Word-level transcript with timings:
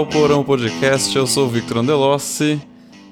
Amo 0.00 0.44
Podcast, 0.44 1.14
eu 1.14 1.26
sou 1.26 1.44
o 1.44 1.50
Victor 1.50 1.76
Andelossi 1.76 2.58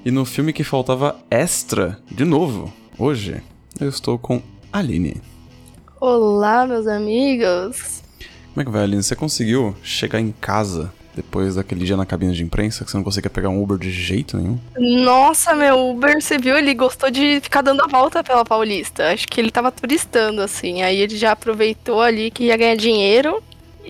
e 0.06 0.10
no 0.10 0.24
filme 0.24 0.54
que 0.54 0.64
faltava 0.64 1.20
extra, 1.30 1.98
de 2.10 2.24
novo, 2.24 2.72
hoje, 2.98 3.42
eu 3.78 3.90
estou 3.90 4.18
com 4.18 4.40
Aline. 4.72 5.20
Olá, 6.00 6.66
meus 6.66 6.86
amigos. 6.86 8.02
Como 8.54 8.62
é 8.62 8.64
que 8.64 8.70
vai, 8.70 8.84
Aline? 8.84 9.02
Você 9.02 9.14
conseguiu 9.14 9.76
chegar 9.82 10.18
em 10.18 10.32
casa 10.40 10.90
depois 11.14 11.56
daquele 11.56 11.84
dia 11.84 11.96
na 11.96 12.06
cabine 12.06 12.32
de 12.32 12.42
imprensa 12.42 12.86
que 12.86 12.90
você 12.90 12.96
não 12.96 13.04
conseguia 13.04 13.28
pegar 13.28 13.50
um 13.50 13.62
Uber 13.62 13.76
de 13.76 13.90
jeito 13.90 14.38
nenhum? 14.38 14.58
Nossa, 14.78 15.54
meu 15.54 15.90
Uber, 15.90 16.22
você 16.22 16.38
viu? 16.38 16.56
Ele 16.56 16.72
gostou 16.72 17.10
de 17.10 17.38
ficar 17.42 17.60
dando 17.60 17.82
a 17.82 17.86
volta 17.86 18.24
pela 18.24 18.46
Paulista. 18.46 19.12
Acho 19.12 19.28
que 19.28 19.38
ele 19.38 19.50
tava 19.50 19.70
turistando, 19.70 20.40
assim. 20.40 20.80
Aí 20.80 20.96
ele 20.96 21.18
já 21.18 21.32
aproveitou 21.32 22.00
ali 22.00 22.30
que 22.30 22.44
ia 22.44 22.56
ganhar 22.56 22.76
dinheiro 22.76 23.42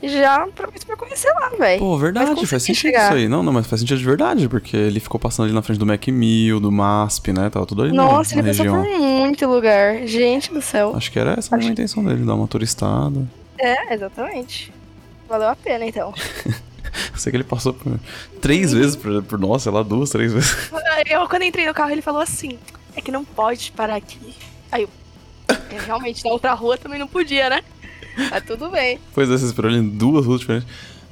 já 0.05 0.45
aproveitou 0.45 0.87
pra 0.87 0.97
conhecer 0.97 1.31
lá, 1.33 1.51
velho. 1.59 1.81
Pô, 1.81 1.97
verdade, 1.97 2.47
faz 2.47 2.63
sentido 2.63 2.83
chegar. 2.83 3.07
isso 3.07 3.15
aí. 3.15 3.29
Não, 3.29 3.43
não, 3.43 3.53
mas 3.53 3.67
faz 3.67 3.81
sentido 3.81 3.99
de 3.99 4.05
verdade, 4.05 4.49
porque 4.49 4.77
ele 4.77 5.01
ficou 5.01 5.19
passando 5.19 5.47
ali 5.47 5.55
na 5.55 5.63
frente 5.63 5.79
do 5.79 5.87
Mac 5.87 6.07
Mill, 6.09 6.61
do 6.61 6.71
MASP, 6.71 7.33
né? 7.33 7.51
Tava 7.51 7.67
tudo 7.67 7.83
ali 7.83 7.93
Nossa, 7.93 8.37
na, 8.37 8.43
na 8.43 8.49
ele 8.49 8.57
região. 8.57 8.83
passou 8.83 8.93
por 8.93 9.01
muito 9.01 9.47
lugar. 9.47 10.07
Gente 10.07 10.53
do 10.53 10.61
céu. 10.63 10.93
Acho 10.95 11.11
que 11.11 11.19
era 11.19 11.33
essa 11.33 11.57
Acho... 11.57 11.67
a 11.67 11.71
intenção 11.71 12.05
dele, 12.05 12.25
dar 12.25 12.35
uma 12.35 12.47
turistada. 12.47 13.27
É, 13.59 13.95
exatamente. 13.95 14.73
Valeu 15.29 15.49
a 15.49 15.57
pena, 15.57 15.85
então. 15.85 16.15
Eu 17.13 17.19
sei 17.19 17.31
que 17.31 17.37
ele 17.37 17.45
passou 17.45 17.75
por 17.75 17.99
três 18.41 18.73
vezes 18.73 18.97
por, 18.97 19.23
por 19.23 19.39
nós, 19.39 19.63
sei 19.63 19.71
lá, 19.71 19.83
duas, 19.83 20.11
três 20.11 20.33
vezes. 20.33 20.71
Eu, 21.07 21.29
quando 21.29 21.43
entrei 21.43 21.67
no 21.67 21.75
carro, 21.75 21.91
ele 21.91 22.03
falou 22.03 22.21
assim: 22.21 22.59
é 22.97 23.01
que 23.01 23.11
não 23.11 23.25
pode 23.25 23.73
parar 23.73 23.97
aqui. 23.97 24.35
Aí 24.73 24.83
eu. 24.83 24.89
É, 25.49 25.81
realmente, 25.87 26.25
na 26.25 26.31
outra 26.31 26.53
rua 26.55 26.77
também 26.77 26.99
não 26.99 27.07
podia, 27.07 27.49
né? 27.49 27.63
Mas 28.31 28.43
tudo 28.47 28.71
bem. 28.71 28.99
Pois 29.15 29.31
é, 29.31 29.37
você 29.37 29.47
esperou 29.47 29.71
ele 29.71 29.81
em 29.81 29.89
duas 29.89 30.27
ruas 30.27 30.41
diferentes. 30.41 30.69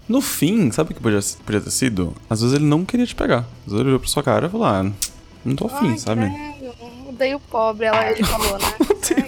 No 0.09 0.21
fim, 0.21 0.71
sabe 0.71 0.93
o 0.93 0.95
que 0.95 1.01
podia, 1.01 1.21
podia 1.45 1.61
ter 1.61 1.71
sido? 1.71 2.15
Às 2.31 2.41
vezes 2.41 2.55
ele 2.57 2.65
não 2.65 2.85
queria 2.85 3.07
te 3.07 3.15
pegar. 3.15 3.39
Às 3.67 3.73
vezes 3.73 3.81
ele 3.81 3.89
olhou 3.89 4.01
pra 4.01 4.09
sua 4.09 4.23
cara 4.23 4.47
e 4.47 4.51
falou: 4.51 4.67
ah, 4.67 4.91
não 5.45 5.57
tô 5.57 5.67
afim, 5.67 5.91
Ai, 5.91 5.99
sabe? 5.99 6.31
Credo. 6.31 6.75
Odeio 7.09 7.41
pobre, 7.51 7.87
ela, 7.87 8.11
ele 8.11 8.23
falou, 8.25 8.59
né? 8.59 8.67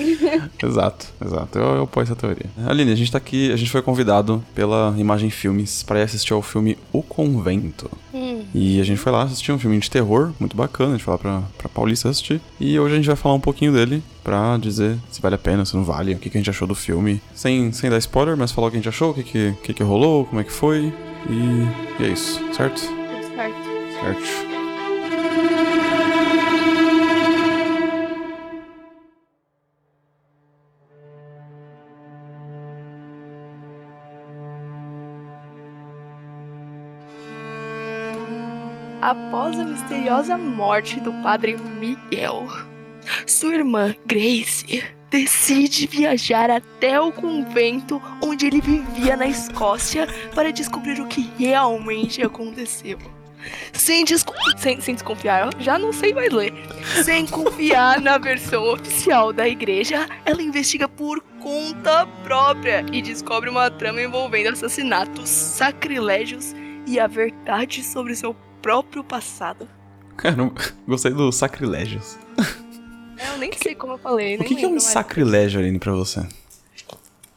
Exato, 0.62 1.06
exato. 1.24 1.58
Eu, 1.58 1.64
eu 1.76 1.82
apoio 1.82 2.04
essa 2.04 2.16
teoria. 2.16 2.46
Aline, 2.66 2.92
a 2.92 2.96
gente 2.96 3.10
tá 3.10 3.18
aqui, 3.18 3.52
a 3.52 3.56
gente 3.56 3.70
foi 3.70 3.82
convidado 3.82 4.42
pela 4.54 4.94
Imagem 4.96 5.30
Filmes 5.30 5.82
para 5.82 6.00
ir 6.00 6.02
assistir 6.02 6.32
ao 6.32 6.42
filme 6.42 6.76
O 6.92 7.02
Convento. 7.02 7.90
Hum. 8.12 8.42
E 8.54 8.80
a 8.80 8.84
gente 8.84 8.98
foi 8.98 9.12
lá 9.12 9.22
assistir 9.22 9.52
um 9.52 9.58
filme 9.58 9.78
de 9.78 9.90
terror, 9.90 10.32
muito 10.38 10.56
bacana, 10.56 10.90
a 10.90 10.92
gente 10.96 11.04
foi 11.04 11.12
lá 11.12 11.18
pra, 11.18 11.42
pra 11.58 11.68
Paulista 11.68 12.08
assistir. 12.08 12.40
E 12.58 12.78
hoje 12.78 12.94
a 12.94 12.96
gente 12.96 13.06
vai 13.06 13.16
falar 13.16 13.34
um 13.34 13.40
pouquinho 13.40 13.72
dele 13.72 14.02
pra 14.22 14.56
dizer 14.58 14.98
se 15.10 15.20
vale 15.20 15.34
a 15.34 15.38
pena, 15.38 15.64
se 15.64 15.76
não 15.76 15.84
vale, 15.84 16.14
o 16.14 16.18
que, 16.18 16.30
que 16.30 16.36
a 16.36 16.40
gente 16.40 16.50
achou 16.50 16.66
do 16.66 16.74
filme. 16.74 17.20
Sem, 17.34 17.72
sem 17.72 17.90
dar 17.90 17.98
spoiler, 17.98 18.36
mas 18.36 18.52
falar 18.52 18.68
o 18.68 18.70
que 18.70 18.76
a 18.76 18.80
gente 18.80 18.88
achou, 18.88 19.10
o 19.10 19.14
que, 19.14 19.22
que, 19.22 19.54
que, 19.62 19.74
que 19.74 19.82
rolou, 19.82 20.24
como 20.24 20.40
é 20.40 20.44
que 20.44 20.52
foi. 20.52 20.92
E, 21.28 22.02
e 22.02 22.04
é 22.04 22.08
isso, 22.08 22.40
certo? 22.54 22.80
Certo. 22.80 23.70
Certo. 24.00 24.59
Após 39.10 39.58
a 39.58 39.64
misteriosa 39.64 40.38
morte 40.38 41.00
do 41.00 41.12
padre 41.14 41.56
Miguel, 41.56 42.46
sua 43.26 43.56
irmã 43.56 43.92
Grace 44.06 44.84
decide 45.10 45.88
viajar 45.88 46.48
até 46.48 47.00
o 47.00 47.10
convento 47.10 48.00
onde 48.22 48.46
ele 48.46 48.60
vivia 48.60 49.16
na 49.16 49.26
Escócia 49.26 50.06
para 50.32 50.52
descobrir 50.52 51.00
o 51.00 51.08
que 51.08 51.28
realmente 51.36 52.22
aconteceu. 52.22 53.00
Sem, 53.72 54.04
sem, 54.56 54.80
sem 54.80 54.94
desconfiar, 54.94 55.50
já 55.58 55.76
não 55.76 55.92
sei 55.92 56.14
mais 56.14 56.32
ler. 56.32 56.54
Sem 57.02 57.26
confiar 57.26 58.00
na 58.00 58.16
versão 58.16 58.62
oficial 58.62 59.32
da 59.32 59.48
igreja, 59.48 60.08
ela 60.24 60.40
investiga 60.40 60.88
por 60.88 61.20
conta 61.40 62.06
própria 62.22 62.86
e 62.92 63.02
descobre 63.02 63.50
uma 63.50 63.72
trama 63.72 64.00
envolvendo 64.00 64.50
assassinatos, 64.50 65.28
sacrilégios 65.28 66.54
e 66.86 67.00
a 67.00 67.08
verdade 67.08 67.82
sobre 67.82 68.14
seu 68.14 68.36
próprio 68.60 69.02
passado. 69.02 69.68
Cara, 70.16 70.36
gostei 70.86 71.12
do 71.12 71.32
sacrilégios. 71.32 72.18
Eu 73.32 73.38
nem 73.38 73.52
sei 73.52 73.74
como 73.74 73.94
eu 73.94 73.98
falei. 73.98 74.36
O 74.36 74.44
que, 74.44 74.54
que 74.54 74.64
é 74.64 74.68
um 74.68 74.72
mais. 74.72 74.84
sacrilégio, 74.84 75.60
Aline, 75.60 75.78
pra 75.78 75.92
você? 75.92 76.26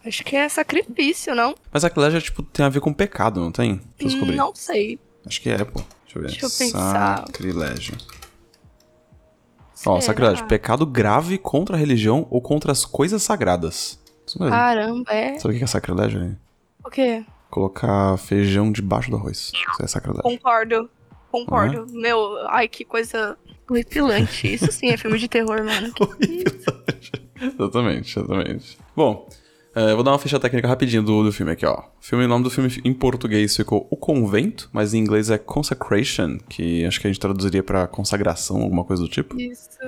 Acho 0.06 0.24
que 0.24 0.36
é 0.36 0.50
sacrifício, 0.50 1.34
não? 1.34 1.56
Mas 1.72 1.82
sacrilégio 1.82 2.22
tipo, 2.22 2.44
tem 2.44 2.66
a 2.66 2.70
ver 2.70 2.82
com 2.82 2.94
pecado, 2.94 3.40
não 3.40 3.52
tem? 3.52 3.76
Deixa 3.76 3.86
eu 4.00 4.08
descobrir. 4.08 4.36
Não 4.36 4.54
sei. 4.54 5.00
Acho 5.26 5.42
que 5.42 5.50
é, 5.50 5.64
pô. 5.64 5.82
Deixa 6.04 6.18
eu 6.18 6.22
ver. 6.22 6.28
Deixa 6.30 6.46
eu 6.46 6.50
pensar. 6.50 7.20
Sacrilégio. 7.20 7.98
Ó, 9.86 10.00
sacrilégio. 10.02 10.46
Pecado 10.46 10.86
grave 10.86 11.38
contra 11.38 11.76
a 11.76 11.80
religião 11.80 12.28
ou 12.30 12.42
contra 12.42 12.72
as 12.72 12.86
coisas 12.86 13.24
sagradas. 13.24 14.00
Isso 14.26 14.40
mesmo. 14.40 14.54
Caramba, 14.54 15.12
é. 15.12 15.40
Sabe 15.40 15.56
o 15.56 15.58
que 15.58 15.64
é 15.64 15.68
sacrilégio, 15.68 16.20
Aline? 16.20 16.38
O 16.84 16.90
quê? 16.90 17.26
Colocar 17.50 18.18
feijão 18.18 18.72
debaixo 18.72 19.10
do 19.10 19.16
arroz. 19.18 19.52
Isso 19.54 19.84
é 19.84 19.88
sacrilégio. 19.88 20.24
Concordo. 20.24 20.90
Concordo. 21.34 21.88
Uhum. 21.92 22.00
Meu, 22.00 22.48
ai, 22.48 22.68
que 22.68 22.86
coisa 22.86 23.36
horripilante. 23.68 24.54
Isso 24.54 24.72
sim 24.72 24.90
é 24.90 24.98
filme 24.98 25.18
de 25.18 25.28
terror, 25.28 25.64
mano. 25.64 25.92
exatamente, 27.42 28.20
exatamente. 28.20 28.78
Bom, 28.96 29.28
é, 29.76 29.90
eu 29.90 29.96
vou 29.96 30.04
dar 30.04 30.12
uma 30.12 30.20
ficha 30.20 30.40
técnica 30.40 30.68
rapidinho 30.68 31.02
do, 31.02 31.24
do 31.24 31.32
filme 31.32 31.52
aqui, 31.52 31.66
ó. 31.66 31.80
O, 31.80 32.06
filme, 32.06 32.26
o 32.26 32.28
nome 32.28 32.44
do 32.44 32.52
filme 32.52 32.70
em 32.86 32.94
português 32.94 33.56
ficou 33.56 33.88
O 33.90 33.98
Convento, 33.98 34.70
mas 34.72 34.94
em 34.94 35.00
inglês 35.00 35.32
é 35.32 35.40
Consecration, 35.40 36.38
que 36.48 36.86
acho 36.86 37.02
que 37.02 37.08
a 37.08 37.10
gente 37.10 37.20
traduziria 37.20 37.64
para 37.64 37.88
consagração, 37.88 38.62
alguma 38.62 38.84
coisa 38.84 39.02
do 39.02 39.10
tipo. 39.10 39.36
Isso. 39.42 39.80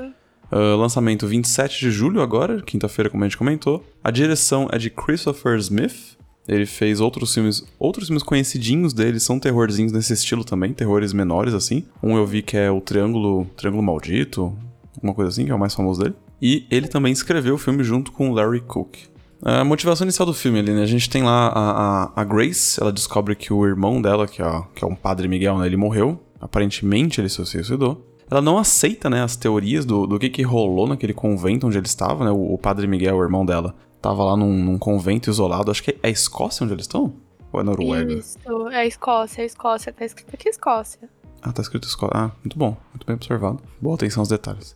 Uh, 0.51 0.75
lançamento 0.77 1.27
27 1.27 1.79
de 1.79 1.91
julho 1.91 2.23
agora, 2.23 2.59
quinta-feira, 2.63 3.07
como 3.07 3.23
a 3.23 3.27
gente 3.27 3.37
comentou. 3.37 3.85
A 4.03 4.09
direção 4.09 4.67
é 4.71 4.79
de 4.79 4.89
Christopher 4.89 5.57
Smith, 5.59 6.14
ele 6.47 6.65
fez 6.65 6.99
outros 6.99 7.33
filmes, 7.33 7.65
outros 7.79 8.07
filmes 8.07 8.23
conhecidinhos 8.23 8.93
dele, 8.93 9.19
são 9.19 9.39
terrorzinhos 9.39 9.91
nesse 9.91 10.13
estilo 10.13 10.43
também, 10.43 10.73
terrores 10.73 11.13
menores 11.13 11.53
assim. 11.53 11.85
Um 12.01 12.17
eu 12.17 12.25
vi 12.25 12.41
que 12.41 12.55
é 12.57 12.69
o 12.69 12.79
Triângulo, 12.79 13.45
Triângulo 13.57 13.83
Maldito, 13.83 14.55
alguma 14.95 15.13
coisa 15.13 15.29
assim, 15.29 15.45
que 15.45 15.51
é 15.51 15.55
o 15.55 15.59
mais 15.59 15.73
famoso 15.73 16.01
dele. 16.01 16.15
E 16.41 16.65
ele 16.69 16.87
também 16.87 17.11
escreveu 17.11 17.55
o 17.55 17.57
filme 17.57 17.83
junto 17.83 18.11
com 18.11 18.31
Larry 18.31 18.61
Cook. 18.61 18.97
A 19.41 19.63
motivação 19.63 20.05
inicial 20.05 20.25
do 20.25 20.33
filme 20.33 20.59
ali, 20.59 20.71
né? 20.71 20.83
A 20.83 20.87
gente 20.87 21.09
tem 21.09 21.23
lá 21.23 21.47
a, 21.47 21.71
a, 22.03 22.21
a 22.21 22.23
Grace, 22.23 22.79
ela 22.81 22.91
descobre 22.91 23.35
que 23.35 23.51
o 23.51 23.65
irmão 23.65 24.01
dela, 24.01 24.27
que 24.27 24.41
é, 24.41 24.63
que 24.73 24.83
é 24.83 24.87
um 24.87 24.95
padre 24.95 25.27
Miguel, 25.27 25.57
né? 25.57 25.65
Ele 25.65 25.77
morreu. 25.77 26.19
Aparentemente 26.39 27.19
ele 27.21 27.29
se 27.29 27.43
suicidou. 27.45 28.05
Ela 28.29 28.41
não 28.41 28.57
aceita, 28.57 29.07
né, 29.07 29.21
as 29.21 29.35
teorias 29.35 29.85
do, 29.85 30.07
do 30.07 30.17
que, 30.17 30.29
que 30.29 30.41
rolou 30.41 30.87
naquele 30.87 31.13
convento 31.13 31.67
onde 31.67 31.77
ele 31.77 31.85
estava, 31.85 32.25
né? 32.25 32.31
O, 32.31 32.53
o 32.53 32.57
padre 32.57 32.87
Miguel, 32.87 33.17
o 33.17 33.23
irmão 33.23 33.45
dela, 33.45 33.75
tava 34.05 34.23
lá 34.23 34.37
num, 34.37 34.53
num, 34.53 34.77
convento 34.77 35.31
isolado. 35.31 35.71
Acho 35.71 35.81
que 35.81 35.97
é 36.03 36.07
a 36.07 36.09
Escócia 36.09 36.63
onde 36.63 36.73
eles 36.73 36.83
estão? 36.83 37.15
Ou 37.51 37.59
é 37.59 37.63
Noruega? 37.63 38.13
Isso, 38.13 38.37
é 38.71 38.77
a 38.77 38.85
Escócia, 38.85 39.41
é 39.41 39.43
a 39.43 39.45
Escócia. 39.47 39.91
Tá 39.91 40.05
escrito 40.05 40.31
aqui 40.31 40.47
Escócia. 40.47 41.09
Ah, 41.41 41.51
tá 41.51 41.63
escrito 41.63 41.87
Escócia. 41.87 42.15
Ah, 42.15 42.31
muito 42.43 42.55
bom. 42.55 42.77
Muito 42.93 43.07
bem 43.07 43.15
observado. 43.15 43.59
Boa 43.81 43.95
atenção 43.95 44.21
aos 44.21 44.29
detalhes. 44.29 44.75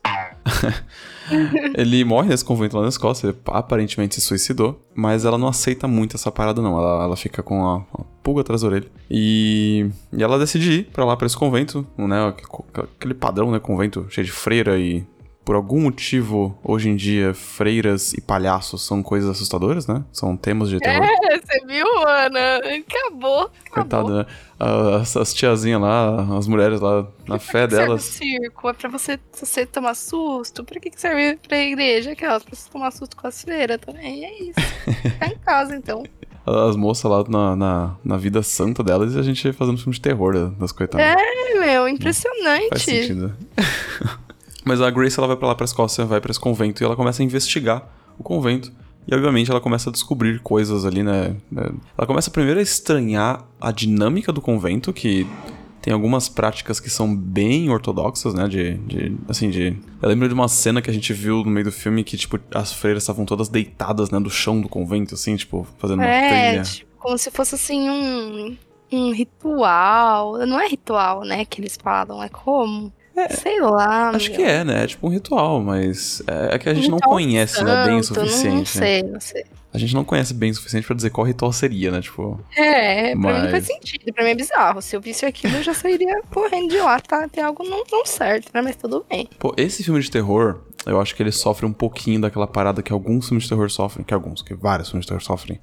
ele 1.77 2.03
morre 2.03 2.29
nesse 2.29 2.43
convento 2.43 2.75
lá 2.75 2.81
na 2.81 2.89
Escócia, 2.89 3.27
ele 3.27 3.37
aparentemente 3.45 4.15
se 4.15 4.21
suicidou, 4.21 4.81
mas 4.95 5.25
ela 5.25 5.37
não 5.37 5.47
aceita 5.47 5.87
muito 5.87 6.15
essa 6.15 6.31
parada, 6.31 6.59
não. 6.59 6.75
Ela, 6.79 7.03
ela 7.03 7.15
fica 7.15 7.43
com 7.43 7.67
a, 7.67 7.77
a 7.93 8.03
pulga 8.23 8.41
atrás 8.41 8.61
da 8.61 8.67
orelha. 8.67 8.87
E, 9.11 9.91
e 10.11 10.23
ela 10.23 10.39
decide 10.39 10.71
ir 10.71 10.83
pra 10.85 11.05
lá, 11.05 11.15
pra 11.15 11.27
esse 11.27 11.37
convento, 11.37 11.85
né? 11.95 12.33
Aquele 12.97 13.13
padrão, 13.13 13.51
né? 13.51 13.59
Convento 13.59 14.07
cheio 14.09 14.25
de 14.25 14.31
freira 14.31 14.79
e 14.79 15.05
por 15.49 15.55
algum 15.55 15.81
motivo, 15.81 16.55
hoje 16.63 16.89
em 16.89 16.95
dia, 16.95 17.33
freiras 17.33 18.13
e 18.13 18.21
palhaços 18.21 18.85
são 18.85 19.01
coisas 19.01 19.31
assustadoras, 19.31 19.87
né? 19.87 20.05
São 20.11 20.37
temas 20.37 20.69
de 20.69 20.77
terror. 20.77 21.03
É, 21.03 21.39
você 21.39 21.65
viu, 21.65 21.87
Ana? 22.07 22.57
Acabou. 22.57 23.49
Coitada, 23.71 24.19
né? 24.19 24.25
As, 24.59 25.17
as 25.17 25.33
tiazinhas 25.33 25.81
lá, 25.81 26.37
as 26.37 26.47
mulheres 26.47 26.79
lá, 26.79 27.07
na 27.27 27.39
fé 27.39 27.67
que 27.67 27.73
delas. 27.73 28.03
Serve 28.03 28.35
o 28.35 28.41
circo? 28.43 28.69
É 28.69 28.73
pra 28.73 28.89
você, 28.89 29.19
você 29.33 29.65
tomar 29.65 29.95
susto? 29.95 30.63
Pra 30.63 30.79
que, 30.79 30.91
que 30.91 31.01
serve 31.01 31.39
pra 31.47 31.57
igreja? 31.57 32.11
Aquelas, 32.11 32.43
pra 32.43 32.55
você 32.55 32.69
tomar 32.69 32.91
susto 32.91 33.17
com 33.17 33.25
as 33.25 33.41
freiras 33.41 33.79
também. 33.83 34.25
É 34.25 34.43
isso. 34.43 34.59
Fica 35.01 35.25
em 35.25 35.37
casa, 35.39 35.75
então. 35.75 36.03
As 36.45 36.75
moças 36.75 37.09
lá 37.09 37.23
na, 37.27 37.55
na, 37.55 37.95
na, 38.05 38.17
vida 38.17 38.43
santa 38.43 38.83
delas 38.83 39.15
e 39.15 39.19
a 39.19 39.23
gente 39.23 39.51
fazendo 39.53 39.79
filme 39.79 39.93
de 39.93 40.01
terror 40.01 40.51
das 40.51 40.71
coitadas. 40.71 41.07
É, 41.07 41.59
meu, 41.59 41.87
impressionante. 41.87 42.69
Faz 42.69 42.83
sentido. 42.83 43.35
Mas 44.69 44.81
a 44.81 44.91
Grace 44.91 45.17
ela 45.17 45.27
vai 45.27 45.35
para 45.35 45.47
lá 45.47 45.55
para 45.55 45.65
Escócia, 45.65 46.05
vai 46.05 46.21
para 46.21 46.29
esse 46.29 46.39
convento 46.39 46.83
e 46.83 46.85
ela 46.85 46.95
começa 46.95 47.23
a 47.23 47.25
investigar 47.25 47.89
o 48.19 48.23
convento. 48.23 48.71
E 49.07 49.15
obviamente 49.15 49.49
ela 49.49 49.59
começa 49.59 49.89
a 49.89 49.91
descobrir 49.91 50.39
coisas 50.41 50.85
ali, 50.85 51.01
né? 51.01 51.35
Ela 51.97 52.05
começa 52.05 52.29
primeiro 52.29 52.59
a 52.59 52.61
estranhar 52.61 53.47
a 53.59 53.71
dinâmica 53.71 54.31
do 54.31 54.39
convento, 54.39 54.93
que 54.93 55.25
tem 55.81 55.91
algumas 55.91 56.29
práticas 56.29 56.79
que 56.79 56.87
são 56.87 57.15
bem 57.15 57.67
ortodoxas, 57.71 58.35
né? 58.35 58.47
De, 58.47 58.75
de, 58.77 59.17
assim, 59.27 59.49
de... 59.49 59.75
Eu 59.99 60.07
lembro 60.07 60.27
de 60.27 60.35
uma 60.35 60.47
cena 60.47 60.83
que 60.83 60.89
a 60.91 60.93
gente 60.93 61.11
viu 61.13 61.37
no 61.37 61.49
meio 61.49 61.65
do 61.65 61.71
filme 61.71 62.03
que, 62.03 62.15
tipo, 62.15 62.39
as 62.53 62.71
freiras 62.71 63.01
estavam 63.01 63.25
todas 63.25 63.49
deitadas, 63.49 64.11
né? 64.11 64.19
Do 64.19 64.29
chão 64.29 64.61
do 64.61 64.69
convento, 64.69 65.15
assim, 65.15 65.35
tipo, 65.35 65.65
fazendo 65.79 66.03
é, 66.03 66.05
uma 66.05 66.29
trilha. 66.29 66.61
Tipo, 66.61 66.91
como 66.99 67.17
se 67.17 67.31
fosse, 67.31 67.55
assim, 67.55 67.89
um... 67.89 68.55
um 68.91 69.11
ritual. 69.13 70.37
Não 70.45 70.59
é 70.59 70.67
ritual, 70.67 71.21
né? 71.23 71.43
Que 71.43 71.59
eles 71.59 71.75
falam, 71.81 72.21
é 72.21 72.29
como? 72.29 72.93
Sei 73.29 73.59
lá. 73.59 74.09
Acho 74.09 74.29
meu. 74.29 74.37
que 74.37 74.43
é, 74.43 74.63
né? 74.63 74.83
É 74.83 74.87
tipo 74.87 75.07
um 75.07 75.09
ritual, 75.09 75.61
mas 75.61 76.21
é, 76.27 76.55
é 76.55 76.59
que 76.59 76.69
a 76.69 76.73
gente 76.73 76.89
não 76.89 76.97
Ritual 76.97 77.13
conhece, 77.15 77.63
né, 77.63 77.83
bem 77.85 77.93
o 77.93 77.95
não- 77.97 78.03
suficiente. 78.03 78.47
Não 78.49 78.57
né? 78.59 78.65
sei, 78.65 79.03
não 79.03 79.19
sei. 79.19 79.45
A 79.71 79.77
gente 79.77 79.93
não 79.93 80.03
conhece 80.03 80.33
bem 80.33 80.49
o 80.49 80.55
suficiente 80.55 80.87
pra 80.87 80.95
dizer 80.95 81.11
qual 81.11 81.27
ritual 81.27 81.53
seria, 81.53 81.91
né? 81.91 82.01
Tipo, 82.01 82.39
É, 82.57 83.11
pra 83.11 83.15
mim 83.15 83.21
não 83.23 83.31
Mas- 83.41 83.51
faz 83.51 83.65
sentido. 83.67 84.11
Pra 84.13 84.23
mim 84.23 84.31
é 84.31 84.35
bizarro. 84.35 84.81
Se 84.81 84.95
eu 84.95 85.01
visse 85.01 85.25
aquilo, 85.25 85.57
eu 85.57 85.63
já 85.63 85.73
sairia 85.75 86.21
correndo 86.31 86.69
de 86.69 86.77
lá, 86.77 86.99
tá? 86.99 87.27
Tem 87.27 87.43
algo 87.43 87.63
não, 87.63 87.83
não 87.91 88.03
certo, 88.05 88.49
né? 88.53 88.61
Mas 88.61 88.75
tudo 88.75 89.05
bem. 89.07 89.29
pô, 89.37 89.53
esse 89.57 89.83
filme 89.83 89.99
de 90.01 90.09
terror, 90.09 90.61
eu 90.87 90.99
acho 90.99 91.15
que 91.15 91.21
ele 91.21 91.31
sofre 91.31 91.67
um 91.67 91.73
pouquinho 91.73 92.19
daquela 92.21 92.47
parada 92.47 92.81
que 92.81 92.91
alguns 92.91 93.27
filmes 93.27 93.43
de 93.43 93.49
terror 93.49 93.69
sofrem, 93.69 94.03
que 94.03 94.13
alguns, 94.13 94.41
que 94.41 94.55
vários 94.55 94.89
filmes 94.89 95.05
de 95.05 95.09
terror 95.09 95.21
sofrem, 95.21 95.59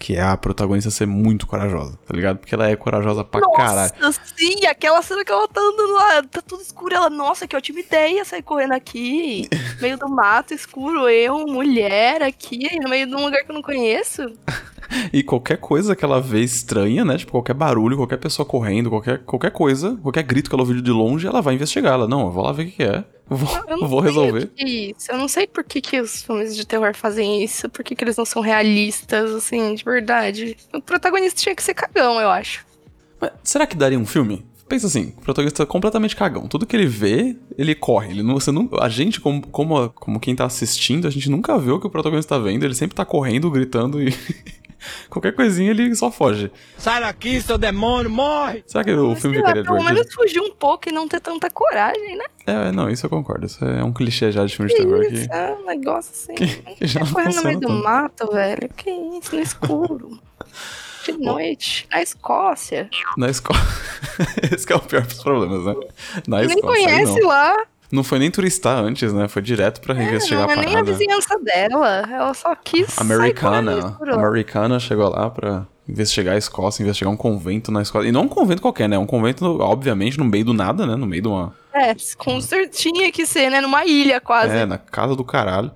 que 0.00 0.16
é 0.16 0.22
a 0.22 0.34
protagonista 0.34 0.90
ser 0.90 1.06
muito 1.06 1.46
corajosa, 1.46 1.98
tá 2.06 2.16
ligado? 2.16 2.38
Porque 2.38 2.54
ela 2.54 2.66
é 2.66 2.74
corajosa 2.74 3.22
pra 3.22 3.42
caralho. 3.52 3.92
Nossa, 4.00 4.18
sim, 4.34 4.64
aquela 4.64 5.02
cena 5.02 5.22
que 5.22 5.30
ela 5.30 5.46
tá 5.46 5.60
andando 5.60 5.92
lá, 5.92 6.22
tá 6.22 6.40
tudo 6.40 6.62
escuro. 6.62 6.94
Ela, 6.94 7.10
nossa, 7.10 7.46
que 7.46 7.54
ótima 7.54 7.80
ideia 7.80 8.24
sair 8.24 8.42
correndo 8.42 8.72
aqui, 8.72 9.46
meio 9.78 9.98
do 9.98 10.08
mato 10.08 10.54
escuro, 10.54 11.06
eu, 11.06 11.46
mulher, 11.46 12.22
aqui, 12.22 12.80
no 12.80 12.88
meio 12.88 13.06
de 13.06 13.14
um 13.14 13.22
lugar 13.22 13.44
que 13.44 13.50
eu 13.50 13.54
não 13.54 13.62
conheço. 13.62 14.22
E 15.12 15.22
qualquer 15.22 15.56
coisa 15.56 15.94
que 15.96 16.04
ela 16.04 16.20
vê 16.20 16.40
estranha, 16.40 17.04
né? 17.04 17.16
Tipo, 17.16 17.32
qualquer 17.32 17.54
barulho, 17.54 17.96
qualquer 17.96 18.16
pessoa 18.18 18.44
correndo, 18.46 18.90
qualquer, 18.90 19.18
qualquer 19.20 19.50
coisa, 19.50 19.96
qualquer 20.02 20.22
grito 20.22 20.48
que 20.48 20.54
ela 20.54 20.62
ouviu 20.62 20.80
de 20.80 20.90
longe, 20.90 21.26
ela 21.26 21.40
vai 21.40 21.54
investigar. 21.54 21.94
Ela, 21.94 22.08
não, 22.08 22.22
eu 22.22 22.30
vou 22.30 22.44
lá 22.44 22.52
ver 22.52 22.66
o 22.66 22.70
que 22.70 22.82
é. 22.82 23.04
Eu 23.30 23.36
vou, 23.36 23.64
Eu 23.68 23.76
não 23.78 23.88
vou 23.88 24.00
resolver. 24.00 24.48
que 24.48 24.62
é 24.62 24.68
isso. 24.68 25.10
Eu 25.10 25.18
não 25.18 25.28
sei 25.28 25.46
por 25.46 25.64
que, 25.64 25.80
que 25.80 26.00
os 26.00 26.22
filmes 26.22 26.54
de 26.56 26.66
terror 26.66 26.94
fazem 26.94 27.42
isso, 27.42 27.68
por 27.68 27.84
que, 27.84 27.94
que 27.94 28.04
eles 28.04 28.16
não 28.16 28.24
são 28.24 28.42
realistas, 28.42 29.30
assim, 29.32 29.74
de 29.74 29.84
verdade. 29.84 30.56
O 30.74 30.80
protagonista 30.82 31.40
tinha 31.40 31.54
que 31.54 31.62
ser 31.62 31.74
cagão, 31.74 32.20
eu 32.20 32.28
acho. 32.28 32.64
Mas 33.20 33.30
será 33.42 33.66
que 33.66 33.76
daria 33.76 33.98
um 33.98 34.06
filme? 34.06 34.44
Pensa 34.68 34.86
assim, 34.86 35.12
o 35.18 35.20
protagonista 35.22 35.64
é 35.64 35.66
completamente 35.66 36.14
cagão. 36.14 36.46
Tudo 36.46 36.64
que 36.64 36.76
ele 36.76 36.86
vê, 36.86 37.36
ele 37.58 37.74
corre. 37.74 38.10
Ele 38.12 38.22
não, 38.22 38.34
você 38.34 38.52
não, 38.52 38.70
a 38.80 38.88
gente, 38.88 39.20
como, 39.20 39.44
como, 39.48 39.90
como 39.90 40.20
quem 40.20 40.34
tá 40.36 40.44
assistindo, 40.44 41.08
a 41.08 41.10
gente 41.10 41.28
nunca 41.28 41.58
vê 41.58 41.72
o 41.72 41.80
que 41.80 41.88
o 41.88 41.90
protagonista 41.90 42.36
tá 42.36 42.40
vendo. 42.40 42.62
Ele 42.64 42.74
sempre 42.74 42.94
tá 42.94 43.04
correndo, 43.04 43.50
gritando 43.50 44.00
e. 44.00 44.14
qualquer 45.10 45.32
coisinha 45.34 45.70
ele 45.70 45.94
só 45.94 46.10
foge. 46.10 46.50
Sai 46.78 47.00
daqui, 47.00 47.40
seu 47.40 47.58
demônio, 47.58 48.10
morre! 48.10 48.62
Será 48.66 48.82
que 48.84 48.92
o 48.92 49.10
Mas, 49.10 49.20
filme 49.20 49.36
ficaria 49.36 49.62
pelo 49.64 49.78
divertido? 49.78 50.00
menos 50.00 50.14
fugir 50.14 50.40
um 50.40 50.50
pouco 50.52 50.88
e 50.88 50.92
não 50.92 51.06
ter 51.08 51.20
tanta 51.20 51.50
coragem, 51.50 52.16
né? 52.16 52.24
É, 52.46 52.72
não, 52.72 52.88
isso 52.90 53.06
eu 53.06 53.10
concordo. 53.10 53.46
Isso 53.46 53.64
é 53.64 53.82
um 53.84 53.92
clichê 53.92 54.32
já 54.32 54.44
de 54.44 54.56
filme 54.56 54.70
de 54.70 54.76
terror 54.76 55.02
isso, 55.04 55.28
que. 55.28 55.34
é 55.34 55.52
um 55.52 55.66
negócio 55.66 56.12
assim. 56.12 56.34
que 56.34 56.86
já 56.86 57.00
não 57.00 57.12
correndo 57.12 57.36
no 57.36 57.42
meio 57.44 57.54
funciona 57.54 57.60
do 57.60 57.66
tanto. 57.68 57.82
mato, 57.84 58.32
velho. 58.32 58.68
Que 58.76 58.90
isso, 58.90 59.34
no 59.36 59.42
escuro. 59.42 60.18
De 61.02 61.12
noite, 61.12 61.88
na 61.90 62.02
Escócia. 62.02 62.90
Na 63.16 63.30
escola. 63.30 63.58
Esse 64.52 64.66
que 64.66 64.72
é 64.74 64.76
o 64.76 64.80
pior 64.80 65.00
dos 65.00 65.22
problemas, 65.22 65.64
né? 65.64 65.74
Na 66.26 66.36
Nem 66.42 66.46
isso 66.46 66.56
aí 66.56 66.60
conhece 66.62 67.20
não. 67.20 67.28
lá. 67.28 67.56
Não 67.90 68.04
foi 68.04 68.18
nem 68.18 68.30
turistar 68.30 68.78
antes, 68.78 69.12
né? 69.12 69.26
Foi 69.28 69.42
direto 69.42 69.80
pra 69.80 69.94
investigar 70.02 70.42
não 70.42 70.50
a 70.50 70.52
é 70.52 70.56
nem 70.56 70.66
a 70.66 70.70
parada. 70.70 70.92
vizinhança 70.92 71.38
dela. 71.40 72.04
Ela 72.08 72.34
só 72.34 72.54
quis. 72.54 72.98
Americana. 72.98 73.98
Americana 74.12 74.78
chegou 74.78 75.08
lá 75.08 75.28
pra 75.28 75.66
investigar 75.88 76.34
a 76.34 76.38
Escócia, 76.38 76.82
investigar 76.82 77.12
um 77.12 77.16
convento 77.16 77.72
na 77.72 77.82
Escócia. 77.82 78.08
E 78.08 78.12
não 78.12 78.22
um 78.22 78.28
convento 78.28 78.62
qualquer, 78.62 78.88
né? 78.88 78.96
Um 78.96 79.06
convento, 79.06 79.60
obviamente, 79.60 80.18
no 80.18 80.24
meio 80.24 80.44
do 80.44 80.52
nada, 80.54 80.86
né? 80.86 80.94
No 80.94 81.06
meio 81.06 81.22
de 81.22 81.28
uma. 81.28 81.54
É, 81.72 81.94
com 82.16 82.40
certeza 82.40 82.70
tinha 82.70 83.10
que 83.12 83.26
ser, 83.26 83.50
né? 83.50 83.60
Numa 83.60 83.84
ilha 83.84 84.20
quase. 84.20 84.54
É, 84.54 84.66
na 84.66 84.78
casa 84.78 85.14
do 85.16 85.24
caralho. 85.24 85.70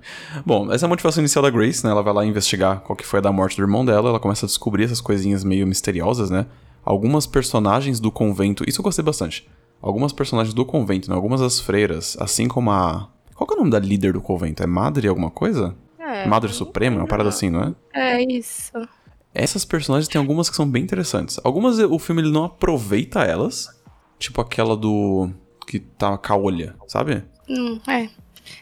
Bom, 0.44 0.72
essa 0.72 0.84
é 0.84 0.86
a 0.86 0.88
motivação 0.88 1.20
inicial 1.20 1.42
da 1.42 1.50
Grace, 1.50 1.84
né? 1.84 1.90
Ela 1.90 2.02
vai 2.02 2.14
lá 2.14 2.24
investigar 2.24 2.80
qual 2.80 2.96
que 2.96 3.06
foi 3.06 3.18
a 3.18 3.22
da 3.22 3.32
morte 3.32 3.56
do 3.56 3.62
irmão 3.62 3.84
dela. 3.84 4.10
Ela 4.10 4.20
começa 4.20 4.46
a 4.46 4.48
descobrir 4.48 4.84
essas 4.84 5.00
coisinhas 5.00 5.42
meio 5.44 5.66
misteriosas, 5.66 6.30
né? 6.30 6.46
Algumas 6.84 7.26
personagens 7.26 7.98
do 7.98 8.10
convento. 8.10 8.64
Isso 8.68 8.80
eu 8.80 8.84
gostei 8.84 9.04
bastante. 9.04 9.48
Algumas 9.86 10.12
personagens 10.12 10.54
do 10.54 10.64
convento, 10.64 11.10
né? 11.10 11.14
Algumas 11.14 11.40
das 11.42 11.60
freiras, 11.60 12.16
assim 12.18 12.48
como 12.48 12.70
a. 12.70 13.08
Qual 13.34 13.46
que 13.46 13.52
é 13.52 13.56
o 13.56 13.58
nome 13.58 13.70
da 13.70 13.78
líder 13.78 14.14
do 14.14 14.20
convento? 14.22 14.62
É 14.62 14.66
Madre 14.66 15.06
alguma 15.08 15.30
coisa? 15.30 15.74
É, 15.98 16.26
Madre 16.26 16.52
Suprema? 16.54 16.96
Uma 16.96 17.06
parada 17.06 17.28
assim, 17.28 17.50
não 17.50 17.60
é? 17.62 17.74
é 18.16 18.22
isso. 18.32 18.72
Essas 19.34 19.64
personagens 19.64 20.08
tem 20.08 20.18
algumas 20.18 20.48
que 20.48 20.56
são 20.56 20.66
bem 20.66 20.82
interessantes. 20.82 21.38
Algumas 21.44 21.78
o 21.78 21.98
filme 21.98 22.22
ele 22.22 22.30
não 22.30 22.44
aproveita 22.44 23.24
elas. 23.24 23.68
Tipo 24.18 24.40
aquela 24.40 24.74
do. 24.74 25.28
que 25.66 25.78
tá 25.80 26.16
com 26.16 26.32
a 26.32 26.36
olha, 26.36 26.74
sabe? 26.88 27.22
Hum, 27.48 27.78
é. 27.86 28.04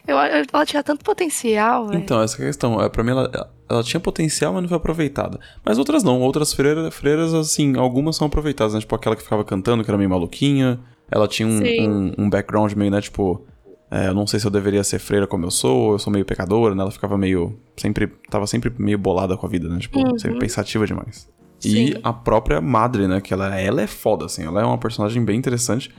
Eu, 0.07 0.17
eu- 0.17 0.45
ela 0.53 0.67
tinha 0.67 0.83
tanto 0.83 1.05
potencial, 1.05 1.87
velho. 1.87 2.01
Então, 2.01 2.21
essa 2.21 2.37
é 2.41 2.43
a 2.43 2.47
questão. 2.49 2.81
É, 2.81 2.89
pra 2.89 3.05
mim, 3.05 3.11
ela, 3.11 3.51
ela 3.69 3.83
tinha 3.85 4.01
potencial, 4.01 4.53
mas 4.53 4.63
não 4.63 4.69
foi 4.69 4.77
aproveitada. 4.79 5.39
Mas 5.65 5.79
outras 5.79 6.03
não. 6.03 6.21
Outras 6.21 6.53
freiras, 6.53 6.93
freiras, 6.95 7.33
assim, 7.35 7.77
algumas 7.77 8.17
são 8.17 8.27
aproveitadas, 8.27 8.75
né? 8.75 8.81
Tipo 8.81 8.95
aquela 8.97 9.15
que 9.15 9.23
ficava 9.23 9.45
cantando, 9.45 9.85
que 9.85 9.91
era 9.91 9.99
meio 9.99 10.11
maluquinha. 10.11 10.81
Ela 11.13 11.29
tinha 11.29 11.47
um, 11.47 11.59
Sim. 11.59 11.89
um, 11.89 12.13
um 12.25 12.31
background 12.31 12.73
meio, 12.73 12.91
né? 12.91 13.01
Tipo, 13.01 13.45
é, 13.91 14.09
eu 14.09 14.15
não 14.15 14.27
sei 14.27 14.41
se 14.41 14.47
eu 14.47 14.51
deveria 14.51 14.83
ser 14.83 14.99
freira 14.99 15.27
como 15.27 15.45
eu 15.45 15.51
sou, 15.51 15.93
eu 15.93 15.99
sou 15.99 16.11
meio 16.11 16.25
pecadora, 16.25 16.75
né? 16.75 16.81
Ela 16.83 16.91
ficava 16.91 17.19
meio. 17.19 17.59
Sempre. 17.77 18.07
Tava 18.31 18.47
sempre 18.47 18.73
meio 18.79 18.97
bolada 18.99 19.37
com 19.37 19.45
a 19.47 19.49
vida, 19.49 19.69
né? 19.69 19.79
Tipo, 19.79 19.99
Uhum. 20.01 20.19
sempre 20.19 20.39
pensativa 20.39 20.87
demais. 20.87 21.29
Sim. 21.61 21.91
E 21.91 22.01
a 22.03 22.13
própria 22.13 22.61
madre, 22.61 23.07
né? 23.07 23.21
Que 23.21 23.35
ela, 23.35 23.55
ela 23.55 23.83
é 23.83 23.87
foda, 23.87 24.25
assim. 24.25 24.43
Ela 24.43 24.63
é 24.63 24.65
uma 24.65 24.79
personagem 24.79 25.23
bem 25.25 25.39
interessante. 25.39 25.93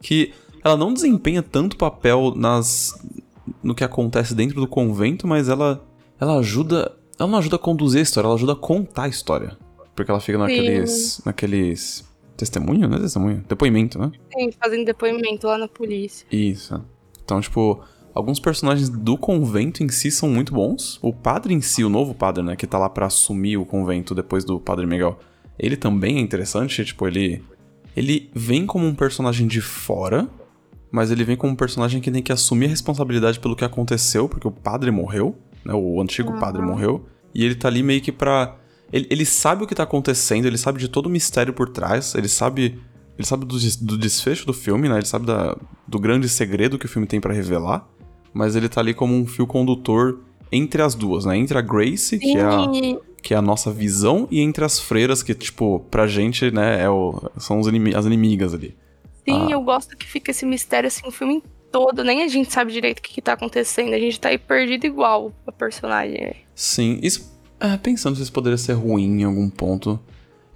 Que 0.00 0.32
ela 0.62 0.76
não 0.76 0.92
desempenha 0.92 1.42
tanto 1.42 1.76
papel 1.76 2.34
nas. 2.36 2.92
no 3.62 3.74
que 3.74 3.82
acontece 3.82 4.34
dentro 4.34 4.60
do 4.60 4.68
convento, 4.68 5.26
mas 5.26 5.48
ela. 5.48 5.82
Ela 6.20 6.36
ajuda. 6.38 6.92
Ela 7.18 7.28
não 7.28 7.38
ajuda 7.38 7.56
a 7.56 7.58
conduzir 7.58 7.98
a 8.00 8.02
história, 8.02 8.26
ela 8.28 8.34
ajuda 8.36 8.52
a 8.52 8.56
contar 8.56 9.04
a 9.04 9.08
história. 9.08 9.56
Porque 9.96 10.10
ela 10.10 10.20
fica 10.20 10.38
naqueles. 10.38 11.20
naqueles. 11.24 12.07
Testemunho, 12.38 12.88
não 12.88 12.98
é 12.98 13.00
testemunho? 13.00 13.44
Depoimento, 13.48 13.98
né? 13.98 14.12
Sim, 14.32 14.52
fazendo 14.52 14.84
depoimento 14.84 15.48
lá 15.48 15.58
na 15.58 15.66
polícia. 15.66 16.24
Isso. 16.30 16.80
Então, 17.24 17.40
tipo, 17.40 17.80
alguns 18.14 18.38
personagens 18.38 18.88
do 18.88 19.18
convento 19.18 19.82
em 19.82 19.88
si 19.88 20.08
são 20.08 20.28
muito 20.28 20.54
bons. 20.54 21.00
O 21.02 21.12
padre 21.12 21.52
em 21.52 21.60
si, 21.60 21.82
o 21.82 21.88
novo 21.88 22.14
padre, 22.14 22.44
né, 22.44 22.54
que 22.54 22.64
tá 22.64 22.78
lá 22.78 22.88
pra 22.88 23.06
assumir 23.06 23.56
o 23.56 23.66
convento 23.66 24.14
depois 24.14 24.44
do 24.44 24.60
padre 24.60 24.86
Miguel, 24.86 25.18
ele 25.58 25.76
também 25.76 26.18
é 26.18 26.20
interessante, 26.20 26.84
tipo, 26.84 27.08
ele 27.08 27.42
ele 27.96 28.30
vem 28.32 28.64
como 28.64 28.86
um 28.86 28.94
personagem 28.94 29.48
de 29.48 29.60
fora, 29.60 30.28
mas 30.92 31.10
ele 31.10 31.24
vem 31.24 31.36
como 31.36 31.54
um 31.54 31.56
personagem 31.56 32.00
que 32.00 32.12
tem 32.12 32.22
que 32.22 32.30
assumir 32.30 32.66
a 32.66 32.68
responsabilidade 32.68 33.40
pelo 33.40 33.56
que 33.56 33.64
aconteceu, 33.64 34.28
porque 34.28 34.46
o 34.46 34.52
padre 34.52 34.92
morreu, 34.92 35.36
né, 35.64 35.74
o 35.74 36.00
antigo 36.00 36.38
padre 36.38 36.62
morreu, 36.62 37.04
e 37.34 37.44
ele 37.44 37.56
tá 37.56 37.66
ali 37.66 37.82
meio 37.82 38.00
que 38.00 38.12
pra 38.12 38.56
ele, 38.92 39.06
ele 39.10 39.24
sabe 39.24 39.64
o 39.64 39.66
que 39.66 39.74
tá 39.74 39.82
acontecendo, 39.82 40.46
ele 40.46 40.58
sabe 40.58 40.78
de 40.78 40.88
todo 40.88 41.06
o 41.06 41.10
mistério 41.10 41.52
por 41.52 41.68
trás, 41.68 42.14
ele 42.14 42.28
sabe 42.28 42.80
ele 43.18 43.26
sabe 43.26 43.44
do, 43.44 43.56
do 43.80 43.98
desfecho 43.98 44.46
do 44.46 44.52
filme, 44.52 44.88
né? 44.88 44.96
Ele 44.96 45.04
sabe 45.04 45.26
da- 45.26 45.56
do 45.88 45.98
grande 45.98 46.28
segredo 46.28 46.78
que 46.78 46.86
o 46.86 46.88
filme 46.88 47.04
tem 47.06 47.20
pra 47.20 47.34
revelar, 47.34 47.84
mas 48.32 48.54
ele 48.54 48.68
tá 48.68 48.80
ali 48.80 48.94
como 48.94 49.12
um 49.12 49.26
fio 49.26 49.44
condutor 49.44 50.20
entre 50.52 50.80
as 50.82 50.94
duas, 50.94 51.24
né? 51.24 51.36
Entre 51.36 51.58
a 51.58 51.60
Grace, 51.60 52.16
que 52.16 52.36
é 52.36 52.42
a, 52.42 52.58
que 53.20 53.34
é 53.34 53.36
a 53.36 53.42
nossa 53.42 53.72
visão, 53.72 54.28
e 54.30 54.40
entre 54.40 54.64
as 54.64 54.78
freiras, 54.78 55.20
que, 55.20 55.34
tipo, 55.34 55.80
pra 55.90 56.06
gente, 56.06 56.48
né, 56.52 56.80
é 56.80 56.88
o, 56.88 57.20
são 57.38 57.60
inimi- 57.62 57.92
as 57.94 58.06
inimigas 58.06 58.54
ali. 58.54 58.76
sim 59.24 59.46
Ah. 59.48 59.50
eu 59.50 59.62
gosto 59.62 59.96
que 59.96 60.06
fica 60.06 60.30
esse 60.30 60.46
mistério 60.46 60.86
assim 60.86 61.06
o 61.06 61.10
filme 61.10 61.42
todo. 61.72 62.04
Nem 62.04 62.22
a 62.22 62.28
gente 62.28 62.52
sabe 62.52 62.72
direito 62.72 63.00
o 63.00 63.02
que, 63.02 63.12
que 63.14 63.20
tá 63.20 63.32
acontecendo. 63.32 63.92
A 63.94 63.98
gente 63.98 64.18
tá 64.20 64.28
aí 64.28 64.38
perdido 64.38 64.86
igual 64.86 65.32
a 65.44 65.50
personagem. 65.50 66.36
Sim, 66.54 67.00
isso. 67.02 67.36
É, 67.60 67.76
pensando 67.76 68.16
se 68.16 68.22
isso 68.22 68.32
poderia 68.32 68.56
ser 68.58 68.74
ruim 68.74 69.20
em 69.20 69.24
algum 69.24 69.48
ponto. 69.50 69.98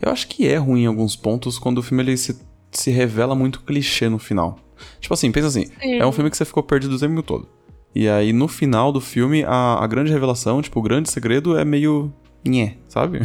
Eu 0.00 0.10
acho 0.10 0.26
que 0.28 0.46
é 0.48 0.56
ruim 0.56 0.82
em 0.82 0.86
alguns 0.86 1.14
pontos 1.16 1.58
quando 1.58 1.78
o 1.78 1.82
filme 1.82 2.02
ele 2.02 2.16
se, 2.16 2.36
se 2.70 2.90
revela 2.90 3.34
muito 3.34 3.60
clichê 3.62 4.08
no 4.08 4.18
final. 4.18 4.58
Tipo 5.00 5.14
assim, 5.14 5.30
pensa 5.30 5.46
assim, 5.48 5.66
Sim. 5.80 5.98
é 6.00 6.06
um 6.06 6.12
filme 6.12 6.28
que 6.30 6.36
você 6.36 6.44
ficou 6.44 6.62
perdido 6.62 6.96
o 6.96 6.98
tempo 6.98 7.22
todo. 7.22 7.48
E 7.94 8.08
aí, 8.08 8.32
no 8.32 8.48
final 8.48 8.90
do 8.90 9.00
filme, 9.00 9.44
a, 9.44 9.78
a 9.82 9.86
grande 9.86 10.10
revelação, 10.10 10.62
tipo, 10.62 10.78
o 10.80 10.82
grande 10.82 11.10
segredo 11.10 11.56
é 11.58 11.64
meio. 11.64 12.12
Nhé, 12.44 12.76
sabe? 12.88 13.20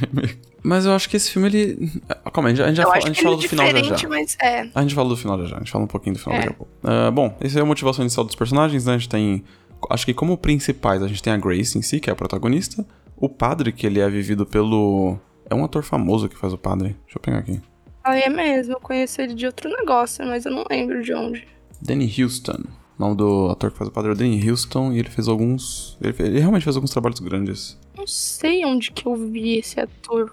Mas 0.62 0.84
eu 0.84 0.92
acho 0.92 1.08
que 1.08 1.16
esse 1.16 1.30
filme, 1.30 1.48
ele. 1.48 1.90
Ah, 2.08 2.30
Calma, 2.30 2.50
a 2.50 2.54
gente, 2.54 2.74
já 2.76 2.82
fala, 2.82 2.96
a 2.96 3.00
gente 3.00 3.16
que 3.16 3.22
fala 3.24 3.36
do 3.36 3.44
é 3.44 3.48
final 3.48 3.66
já 3.70 3.96
já. 3.96 4.08
mas 4.08 4.36
é. 4.42 4.68
A 4.74 4.82
gente 4.82 4.94
fala 4.94 5.08
do 5.08 5.16
final 5.16 5.38
já 5.38 5.46
já, 5.46 5.56
a 5.56 5.58
gente 5.60 5.70
fala 5.70 5.84
um 5.84 5.86
pouquinho 5.86 6.16
do 6.16 6.18
final 6.18 6.36
É. 6.36 6.40
daqui 6.40 6.52
a 6.52 6.56
pouco. 6.56 6.72
Ah, 6.84 7.10
bom, 7.10 7.34
essa 7.40 7.58
é 7.58 7.62
a 7.62 7.64
motivação 7.64 8.02
inicial 8.02 8.26
dos 8.26 8.34
personagens, 8.34 8.84
né? 8.84 8.94
A 8.94 8.98
gente 8.98 9.08
tem. 9.08 9.42
Acho 9.88 10.04
que 10.04 10.12
como 10.12 10.36
principais, 10.36 11.02
a 11.02 11.08
gente 11.08 11.22
tem 11.22 11.32
a 11.32 11.38
Grace 11.38 11.78
em 11.78 11.80
si, 11.82 11.98
que 11.98 12.10
é 12.10 12.12
a 12.12 12.16
protagonista. 12.16 12.84
O 13.20 13.28
padre, 13.28 13.70
que 13.72 13.86
ele 13.86 14.00
é 14.00 14.08
vivido 14.08 14.46
pelo. 14.46 15.18
É 15.48 15.54
um 15.54 15.64
ator 15.64 15.82
famoso 15.82 16.28
que 16.28 16.36
faz 16.38 16.52
o 16.52 16.58
padre. 16.58 16.96
Deixa 17.04 17.18
eu 17.18 17.20
pegar 17.20 17.38
aqui. 17.38 17.60
Ah, 18.02 18.16
é 18.18 18.28
mesmo. 18.28 18.72
Eu 18.74 18.80
conheço 18.80 19.20
ele 19.20 19.34
de 19.34 19.44
outro 19.46 19.68
negócio, 19.68 20.24
mas 20.26 20.46
eu 20.46 20.52
não 20.52 20.64
lembro 20.70 21.02
de 21.02 21.12
onde. 21.12 21.46
Danny 21.82 22.12
Houston. 22.18 22.62
O 22.98 23.02
nome 23.02 23.16
do 23.16 23.48
ator 23.50 23.70
que 23.70 23.78
faz 23.78 23.88
o 23.88 23.92
padre 23.92 24.10
é 24.10 24.14
o 24.14 24.16
Danny 24.16 24.48
Houston 24.50 24.92
e 24.92 24.98
ele 24.98 25.08
fez 25.10 25.26
alguns. 25.28 25.98
Ele, 26.00 26.12
fe- 26.12 26.22
ele 26.24 26.38
realmente 26.38 26.64
fez 26.64 26.76
alguns 26.76 26.90
trabalhos 26.90 27.18
grandes. 27.20 27.78
Não 27.96 28.06
sei 28.06 28.64
onde 28.64 28.90
que 28.92 29.06
eu 29.06 29.14
vi 29.16 29.58
esse 29.58 29.80
ator. 29.80 30.32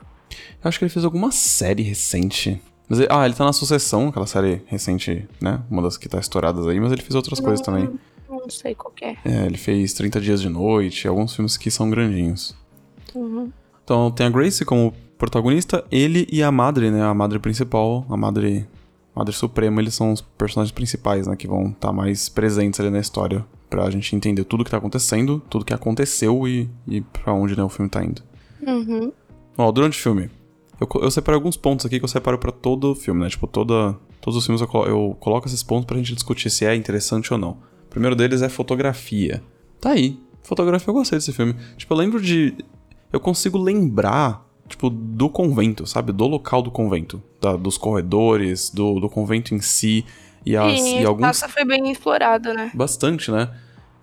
Eu 0.63 0.67
acho 0.67 0.77
que 0.77 0.85
ele 0.85 0.89
fez 0.91 1.03
alguma 1.05 1.31
série 1.31 1.83
recente. 1.83 2.61
Mas 2.89 2.99
ele- 2.99 3.07
ah, 3.11 3.25
ele 3.25 3.33
tá 3.35 3.43
na 3.45 3.53
Sucessão, 3.53 4.07
aquela 4.09 4.27
série 4.27 4.61
recente, 4.67 5.27
né? 5.41 5.61
Uma 5.69 5.81
das 5.81 5.97
que 5.97 6.07
tá 6.07 6.19
estouradas 6.19 6.67
aí, 6.67 6.79
mas 6.79 6.91
ele 6.91 7.01
fez 7.01 7.15
outras 7.15 7.39
coisas 7.39 7.59
também. 7.65 7.89
Não 8.29 8.49
sei 8.49 8.75
qual 8.75 8.93
que 8.93 9.03
é. 9.05 9.17
É, 9.25 9.45
ele 9.45 9.57
fez 9.57 9.93
30 9.93 10.21
Dias 10.21 10.41
de 10.41 10.47
Noite, 10.49 11.07
alguns 11.07 11.33
filmes 11.35 11.57
que 11.57 11.71
são 11.71 11.89
grandinhos. 11.89 12.55
Uhum. 13.15 13.51
Então 13.83 14.11
tem 14.11 14.25
a 14.25 14.29
Grace 14.29 14.65
como 14.65 14.93
protagonista, 15.17 15.83
ele 15.91 16.27
e 16.31 16.43
a 16.43 16.51
madre, 16.51 16.91
né? 16.91 17.03
A 17.03 17.13
madre 17.13 17.39
principal, 17.39 18.05
a 18.09 18.17
madre, 18.17 18.67
madre 19.15 19.33
suprema, 19.33 19.81
eles 19.81 19.95
são 19.95 20.13
os 20.13 20.21
personagens 20.21 20.71
principais, 20.71 21.27
né? 21.27 21.35
Que 21.35 21.47
vão 21.47 21.69
estar 21.69 21.87
tá 21.87 21.93
mais 21.93 22.29
presentes 22.29 22.79
ali 22.79 22.89
na 22.89 22.99
história. 22.99 23.45
Pra 23.69 23.89
gente 23.89 24.15
entender 24.15 24.45
tudo 24.45 24.63
que 24.63 24.71
tá 24.71 24.77
acontecendo, 24.77 25.41
tudo 25.49 25.65
que 25.65 25.73
aconteceu 25.73 26.47
e, 26.47 26.69
e 26.87 27.01
pra 27.01 27.33
onde 27.33 27.57
né, 27.57 27.63
o 27.63 27.69
filme 27.69 27.89
tá 27.89 28.03
indo. 28.03 28.21
Uhum. 28.65 29.11
Ó, 29.57 29.71
durante 29.71 29.99
o 29.99 30.01
filme, 30.01 30.29
eu, 30.79 30.87
eu 31.01 31.11
separo 31.11 31.35
alguns 31.35 31.57
pontos 31.57 31.85
aqui 31.85 31.99
que 31.99 32.05
eu 32.05 32.09
separo 32.09 32.37
para 32.37 32.51
todo 32.51 32.91
o 32.91 32.95
filme, 32.95 33.21
né? 33.21 33.29
Tipo, 33.29 33.47
toda, 33.47 33.97
todos 34.21 34.37
os 34.37 34.45
filmes 34.45 34.61
eu, 34.61 34.85
eu 34.85 35.17
coloco 35.19 35.47
esses 35.47 35.63
pontos 35.63 35.85
pra 35.85 35.97
gente 35.97 36.13
discutir 36.13 36.49
se 36.49 36.65
é 36.65 36.75
interessante 36.75 37.33
ou 37.33 37.39
não. 37.39 37.51
O 37.85 37.89
primeiro 37.89 38.15
deles 38.15 38.41
é 38.41 38.49
fotografia. 38.49 39.41
Tá 39.81 39.91
aí. 39.91 40.19
Fotografia 40.43 40.89
eu 40.89 40.93
gostei 40.93 41.17
desse 41.17 41.33
filme. 41.33 41.55
Tipo, 41.75 41.93
eu 41.93 41.97
lembro 41.97 42.21
de. 42.21 42.55
Eu 43.11 43.19
consigo 43.19 43.57
lembrar, 43.57 44.45
tipo, 44.67 44.89
do 44.89 45.29
convento, 45.29 45.85
sabe? 45.85 46.11
Do 46.11 46.27
local 46.27 46.61
do 46.61 46.71
convento. 46.71 47.21
Da, 47.41 47.55
dos 47.55 47.77
corredores, 47.77 48.69
do, 48.69 48.99
do 48.99 49.09
convento 49.09 49.53
em 49.53 49.61
si. 49.61 50.05
E, 50.45 50.55
as, 50.55 50.79
e 50.79 51.05
alguns. 51.05 51.41
foi 51.41 51.65
bem 51.65 51.91
explorado, 51.91 52.53
né? 52.53 52.71
Bastante, 52.73 53.31
né? 53.31 53.49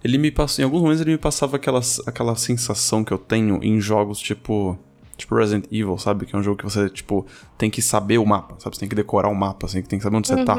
Ele 0.02 0.18
me 0.18 0.30
passou. 0.30 0.62
Em 0.62 0.64
alguns 0.64 0.82
momentos 0.82 1.00
ele 1.00 1.12
me 1.12 1.18
passava 1.18 1.56
aquela, 1.56 1.80
aquela 2.06 2.36
sensação 2.36 3.02
que 3.02 3.12
eu 3.12 3.18
tenho 3.18 3.62
em 3.62 3.80
jogos 3.80 4.18
tipo. 4.18 4.78
Tipo 5.16 5.36
Resident 5.36 5.66
Evil, 5.66 5.96
sabe? 5.96 6.26
Que 6.26 6.34
é 6.34 6.38
um 6.38 6.42
jogo 6.42 6.58
que 6.58 6.64
você, 6.64 6.90
tipo, 6.90 7.24
tem 7.56 7.70
que 7.70 7.80
saber 7.80 8.18
o 8.18 8.26
mapa, 8.26 8.56
sabe? 8.58 8.74
Você 8.74 8.80
tem 8.80 8.88
que 8.88 8.96
decorar 8.96 9.28
o 9.28 9.34
mapa, 9.34 9.66
assim, 9.66 9.80
tem 9.80 9.96
que 9.96 10.02
saber 10.02 10.16
onde 10.16 10.26
você 10.26 10.44
tá. 10.44 10.56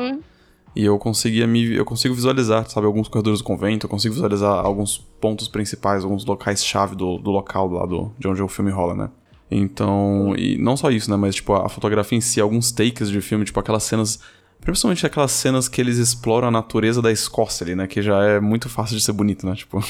E 0.76 0.84
eu 0.84 0.98
conseguia 1.00 1.48
me. 1.48 1.74
Eu 1.74 1.86
consigo 1.86 2.14
visualizar, 2.14 2.70
sabe, 2.70 2.86
alguns 2.86 3.08
corredores 3.08 3.40
do 3.40 3.46
convento, 3.46 3.86
eu 3.86 3.90
consigo 3.90 4.14
visualizar 4.14 4.52
alguns 4.66 4.98
pontos 4.98 5.48
principais, 5.48 6.04
alguns 6.04 6.26
locais-chave 6.26 6.96
do, 6.96 7.18
do 7.18 7.32
local 7.32 7.70
lá 7.72 7.86
do, 7.86 8.12
de 8.20 8.28
onde 8.28 8.42
o 8.44 8.48
filme 8.48 8.72
rola, 8.72 8.94
né? 8.94 9.10
Então. 9.50 10.34
E 10.38 10.58
não 10.58 10.76
só 10.76 10.90
isso, 10.92 11.10
né? 11.10 11.16
Mas, 11.18 11.36
tipo, 11.36 11.54
a 11.54 11.70
fotografia 11.70 12.18
em 12.18 12.22
si, 12.22 12.42
alguns 12.42 12.72
takes 12.72 13.10
de 13.10 13.22
filme, 13.22 13.46
tipo, 13.46 13.60
aquelas 13.60 13.84
cenas. 13.84 14.20
Principalmente 14.60 15.06
aquelas 15.06 15.32
cenas 15.32 15.70
que 15.70 15.80
eles 15.80 15.98
exploram 15.98 16.48
a 16.48 16.52
natureza 16.52 17.02
da 17.02 17.12
Escócia 17.12 17.64
ali, 17.64 17.76
né? 17.76 17.86
Que 17.88 18.02
já 18.02 18.24
é 18.24 18.40
muito 18.40 18.68
fácil 18.68 18.98
de 18.98 19.04
ser 19.04 19.12
bonito, 19.14 19.46
né? 19.46 19.56
Tipo. 19.56 19.80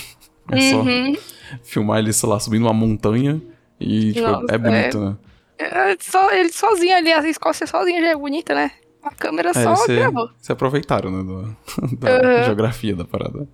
É 0.51 0.59
só 0.69 0.81
Uhum. 0.83 1.15
filmar 1.63 1.97
eles, 1.97 2.17
sei 2.17 2.29
lá, 2.29 2.39
subindo 2.39 2.67
uma 2.67 2.73
montanha 2.73 3.41
e, 3.79 4.13
tipo, 4.13 4.27
Nossa, 4.27 4.45
é 4.53 4.57
bonito, 4.59 4.99
né? 4.99 5.15
É, 5.57 5.97
só, 5.99 6.31
ele 6.31 6.51
sozinho 6.51 6.95
ali, 6.95 7.11
a 7.11 7.27
Escócia 7.27 7.65
sozinha 7.65 7.99
já 7.99 8.09
é 8.09 8.15
bonita, 8.15 8.53
né? 8.53 8.69
A 9.05 9.11
câmera 9.11 9.51
É, 9.51 9.53
só 9.53 9.75
você, 9.75 9.95
gravou. 9.97 10.29
se 10.41 10.51
aproveitaram, 10.51 11.11
né, 11.11 11.23
do- 11.23 11.55
da 11.97 12.09
Uhum. 12.39 12.43
geografia 12.43 12.95
da 12.95 13.05
parada. 13.05 13.47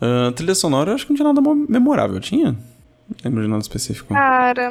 Ah, 0.00 0.32
trilha 0.34 0.54
sonora, 0.54 0.90
eu 0.90 0.94
acho 0.96 1.06
que 1.06 1.12
não 1.12 1.16
tinha 1.16 1.28
nada 1.28 1.40
mo- 1.40 1.66
memorável, 1.68 2.20
tinha? 2.20 2.52
Não 2.52 3.16
lembro 3.24 3.42
de 3.42 3.48
nada 3.48 3.62
específico. 3.62 4.12
Cara, 4.12 4.68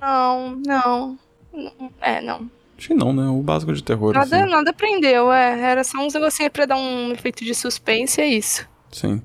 não, 0.00 0.56
não. 0.66 1.18
Não, 1.52 1.90
É, 2.02 2.20
não. 2.20 2.50
Acho 2.76 2.88
que 2.88 2.94
não, 2.94 3.12
né? 3.12 3.26
O 3.28 3.40
básico 3.42 3.72
de 3.72 3.82
terror, 3.82 4.12
Nada, 4.12 4.42
assim. 4.42 4.50
nada 4.50 4.72
prendeu, 4.72 5.32
é. 5.32 5.58
Era 5.58 5.82
só 5.82 5.96
uns 5.98 6.12
negocinhos 6.12 6.52
pra 6.52 6.66
dar 6.66 6.76
um 6.76 7.10
efeito 7.12 7.42
de 7.42 7.54
suspense, 7.54 8.20
é 8.20 8.26
isso. 8.26 8.68
Sim. 8.92 9.22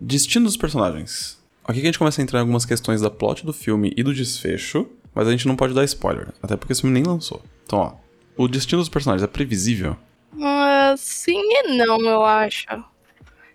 Destino 0.00 0.46
dos 0.46 0.56
personagens. 0.56 1.36
Aqui 1.64 1.80
que 1.80 1.86
a 1.86 1.88
gente 1.88 1.98
começa 1.98 2.22
a 2.22 2.24
entrar 2.24 2.38
em 2.38 2.42
algumas 2.42 2.64
questões 2.64 3.00
da 3.02 3.10
plot 3.10 3.44
do 3.44 3.52
filme 3.52 3.92
e 3.96 4.02
do 4.02 4.14
desfecho, 4.14 4.86
mas 5.14 5.26
a 5.28 5.30
gente 5.32 5.46
não 5.48 5.56
pode 5.56 5.74
dar 5.74 5.84
spoiler, 5.84 6.28
até 6.42 6.56
porque 6.56 6.72
esse 6.72 6.80
filme 6.80 6.94
nem 6.94 7.02
lançou. 7.02 7.42
Então, 7.66 7.78
ó, 7.80 7.92
o 8.36 8.48
destino 8.48 8.80
dos 8.80 8.88
personagens 8.88 9.22
é 9.22 9.26
previsível? 9.26 9.96
Ah, 10.40 10.94
sim 10.96 11.40
e 11.40 11.76
não, 11.76 12.00
eu 12.00 12.24
acho. 12.24 12.66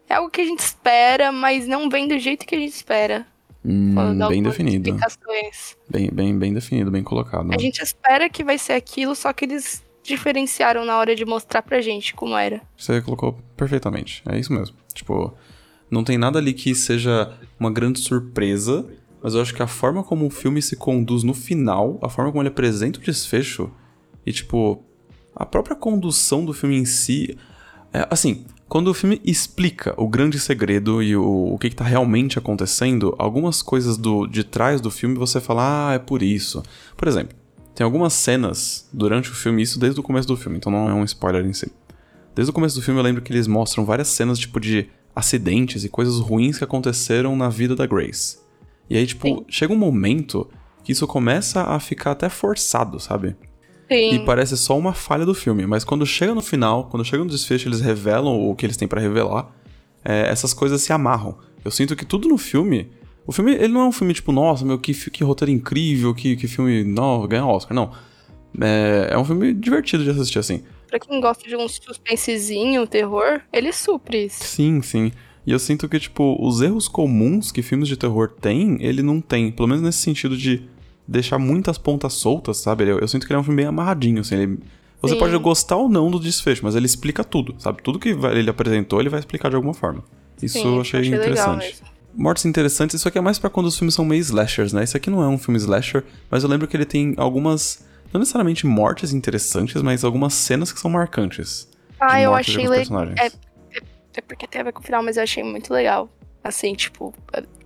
É 0.09 0.15
algo 0.15 0.29
que 0.29 0.41
a 0.41 0.45
gente 0.45 0.59
espera, 0.59 1.31
mas 1.31 1.67
não 1.67 1.89
vem 1.89 2.07
do 2.07 2.17
jeito 2.19 2.45
que 2.45 2.55
a 2.55 2.59
gente 2.59 2.73
espera. 2.73 3.25
Hum, 3.63 3.93
bem 4.27 4.41
definido. 4.41 4.97
Bem, 5.89 6.09
bem, 6.11 6.37
bem 6.37 6.53
definido, 6.53 6.89
bem 6.89 7.03
colocado. 7.03 7.53
A 7.53 7.57
gente 7.57 7.79
espera 7.81 8.29
que 8.29 8.43
vai 8.43 8.57
ser 8.57 8.73
aquilo, 8.73 9.15
só 9.15 9.31
que 9.31 9.45
eles 9.45 9.83
diferenciaram 10.03 10.83
na 10.83 10.97
hora 10.97 11.15
de 11.15 11.23
mostrar 11.25 11.61
pra 11.61 11.79
gente 11.79 12.13
como 12.13 12.35
era. 12.35 12.61
Você 12.75 13.01
colocou 13.01 13.39
perfeitamente. 13.55 14.23
É 14.27 14.39
isso 14.39 14.51
mesmo. 14.51 14.75
Tipo, 14.93 15.33
não 15.89 16.03
tem 16.03 16.17
nada 16.17 16.39
ali 16.39 16.53
que 16.53 16.73
seja 16.73 17.37
uma 17.59 17.71
grande 17.71 17.99
surpresa, 17.99 18.85
mas 19.21 19.35
eu 19.35 19.41
acho 19.41 19.53
que 19.53 19.61
a 19.61 19.67
forma 19.67 20.03
como 20.03 20.25
o 20.25 20.29
filme 20.29 20.61
se 20.61 20.75
conduz 20.75 21.23
no 21.23 21.33
final, 21.33 21.99
a 22.01 22.09
forma 22.09 22.31
como 22.31 22.41
ele 22.41 22.49
apresenta 22.49 22.99
o 22.99 23.03
desfecho, 23.03 23.71
e 24.25 24.31
tipo, 24.31 24.83
a 25.35 25.45
própria 25.45 25.75
condução 25.75 26.45
do 26.45 26.53
filme 26.53 26.77
em 26.77 26.85
si. 26.85 27.37
É, 27.93 28.07
assim, 28.09 28.45
quando 28.67 28.87
o 28.87 28.93
filme 28.93 29.21
explica 29.25 29.93
o 29.97 30.07
grande 30.07 30.39
segredo 30.39 31.03
e 31.03 31.15
o, 31.15 31.53
o 31.53 31.57
que, 31.57 31.69
que 31.69 31.75
tá 31.75 31.83
realmente 31.83 32.39
acontecendo, 32.39 33.13
algumas 33.17 33.61
coisas 33.61 33.97
do, 33.97 34.25
de 34.27 34.43
trás 34.43 34.79
do 34.79 34.89
filme 34.89 35.15
você 35.17 35.41
fala, 35.41 35.89
ah, 35.89 35.93
é 35.93 35.99
por 35.99 36.23
isso. 36.23 36.63
Por 36.95 37.07
exemplo, 37.07 37.35
tem 37.75 37.83
algumas 37.83 38.13
cenas 38.13 38.87
durante 38.93 39.29
o 39.29 39.33
filme, 39.33 39.61
isso 39.61 39.79
desde 39.79 39.99
o 39.99 40.03
começo 40.03 40.27
do 40.27 40.37
filme, 40.37 40.57
então 40.57 40.71
não 40.71 40.89
é 40.89 40.93
um 40.93 41.03
spoiler 41.03 41.45
em 41.45 41.53
si. 41.53 41.71
Desde 42.33 42.49
o 42.49 42.53
começo 42.53 42.75
do 42.75 42.81
filme 42.81 42.99
eu 42.99 43.03
lembro 43.03 43.21
que 43.21 43.33
eles 43.33 43.47
mostram 43.47 43.83
várias 43.83 44.07
cenas, 44.07 44.39
tipo, 44.39 44.59
de 44.59 44.87
acidentes 45.13 45.83
e 45.83 45.89
coisas 45.89 46.19
ruins 46.19 46.57
que 46.57 46.63
aconteceram 46.63 47.35
na 47.35 47.49
vida 47.49 47.75
da 47.75 47.85
Grace. 47.85 48.39
E 48.89 48.97
aí, 48.97 49.05
tipo, 49.05 49.27
Sim. 49.27 49.45
chega 49.49 49.73
um 49.73 49.77
momento 49.77 50.49
que 50.83 50.91
isso 50.91 51.05
começa 51.05 51.63
a 51.63 51.79
ficar 51.79 52.11
até 52.11 52.29
forçado, 52.29 52.99
sabe? 52.99 53.35
Sim. 53.91 54.13
E 54.13 54.19
parece 54.19 54.55
só 54.55 54.77
uma 54.77 54.93
falha 54.93 55.25
do 55.25 55.33
filme, 55.33 55.67
mas 55.67 55.83
quando 55.83 56.05
chega 56.05 56.33
no 56.33 56.41
final, 56.41 56.85
quando 56.85 57.03
chega 57.03 57.21
no 57.21 57.29
desfecho, 57.29 57.67
eles 57.67 57.81
revelam 57.81 58.49
o 58.49 58.55
que 58.55 58.65
eles 58.65 58.77
têm 58.77 58.87
pra 58.87 59.01
revelar, 59.01 59.53
é, 60.05 60.29
essas 60.29 60.53
coisas 60.53 60.81
se 60.81 60.93
amarram. 60.93 61.37
Eu 61.63 61.69
sinto 61.71 61.93
que 61.93 62.05
tudo 62.05 62.29
no 62.29 62.37
filme. 62.37 62.89
O 63.27 63.33
filme, 63.33 63.53
ele 63.53 63.67
não 63.67 63.81
é 63.81 63.85
um 63.85 63.91
filme 63.91 64.13
tipo, 64.13 64.31
nossa, 64.31 64.63
meu, 64.63 64.79
que, 64.79 64.93
que 64.93 65.25
roteiro 65.25 65.51
incrível, 65.51 66.15
que, 66.15 66.37
que 66.37 66.47
filme. 66.47 66.85
Não, 66.85 67.27
ganha 67.27 67.45
Oscar. 67.45 67.75
Não. 67.75 67.91
É, 68.61 69.09
é 69.11 69.17
um 69.17 69.25
filme 69.25 69.53
divertido 69.53 70.05
de 70.05 70.09
assistir, 70.09 70.39
assim. 70.39 70.63
Pra 70.87 70.97
quem 70.97 71.19
gosta 71.19 71.47
de 71.47 71.55
um 71.57 71.67
suspensezinho, 71.67 72.87
terror, 72.87 73.41
ele 73.51 73.73
supre 73.73 74.25
isso. 74.25 74.41
Sim, 74.43 74.81
sim. 74.81 75.11
E 75.45 75.51
eu 75.51 75.59
sinto 75.59 75.89
que, 75.89 75.99
tipo, 75.99 76.37
os 76.39 76.61
erros 76.61 76.87
comuns 76.87 77.51
que 77.51 77.61
filmes 77.61 77.89
de 77.89 77.97
terror 77.97 78.29
têm, 78.29 78.77
ele 78.79 79.01
não 79.01 79.19
tem. 79.19 79.51
Pelo 79.51 79.67
menos 79.67 79.83
nesse 79.83 79.99
sentido 79.99 80.37
de 80.37 80.63
deixar 81.11 81.37
muitas 81.37 81.77
pontas 81.77 82.13
soltas, 82.13 82.57
sabe? 82.57 82.85
Eu, 82.87 82.99
eu 82.99 83.07
sinto 83.07 83.25
que 83.27 83.31
ele 83.33 83.37
é 83.37 83.39
um 83.39 83.43
filme 83.43 83.57
bem 83.57 83.65
amarradinho, 83.67 84.21
assim. 84.21 84.35
ele- 84.35 84.59
você 85.01 85.15
Sim. 85.15 85.19
pode 85.19 85.35
gostar 85.39 85.77
ou 85.77 85.89
não 85.89 86.11
do 86.11 86.19
desfecho, 86.19 86.63
mas 86.63 86.75
ele 86.75 86.85
explica 86.85 87.23
tudo, 87.23 87.55
sabe? 87.57 87.81
Tudo 87.81 87.97
que 87.97 88.09
ele 88.09 88.49
apresentou, 88.51 88.99
ele 88.99 89.09
vai 89.09 89.19
explicar 89.19 89.49
de 89.49 89.55
alguma 89.55 89.73
forma. 89.73 90.03
Isso 90.41 90.59
Sim, 90.59 90.75
eu 90.75 90.81
achei, 90.81 91.01
legal 91.01 91.19
interessante. 91.19 91.81
Mortes 92.13 92.45
interessantes, 92.45 92.95
isso 92.99 93.07
aqui 93.07 93.17
é 93.17 93.21
mais 93.21 93.39
pra 93.39 93.49
quando 93.49 93.65
os 93.65 93.77
filmes 93.77 93.95
são 93.95 94.05
meio 94.05 94.19
slashers, 94.21 94.73
né? 94.73 94.83
Isso 94.83 94.95
aqui 94.95 95.09
não 95.09 95.23
é 95.23 95.27
um 95.27 95.37
filme 95.39 95.57
slasher, 95.57 96.03
mas 96.29 96.43
eu 96.43 96.49
lembro 96.49 96.67
que 96.67 96.77
ele 96.77 96.85
tem 96.85 97.15
algumas, 97.17 97.83
não 98.13 98.19
necessariamente 98.19 98.67
mortes 98.67 99.11
interessantes, 99.11 99.81
mas 99.81 100.03
algumas 100.03 100.33
cenas 100.35 100.71
que 100.71 100.79
são 100.79 100.91
marcantes. 100.91 101.67
Ah, 101.99 102.21
eu 102.21 102.35
achei 102.35 102.57
legal. 102.57 102.73
personagens. 102.75 103.19
É, 103.19 103.31
é 104.17 104.21
porque 104.21 104.45
tem 104.45 104.61
a 104.61 104.63
ver 104.65 104.73
com 104.73 104.81
o 104.81 104.83
final, 104.83 105.01
mas 105.01 105.17
eu 105.17 105.23
achei 105.23 105.43
muito 105.43 105.73
legal. 105.73 106.09
Assim, 106.43 106.73
tipo, 106.73 107.13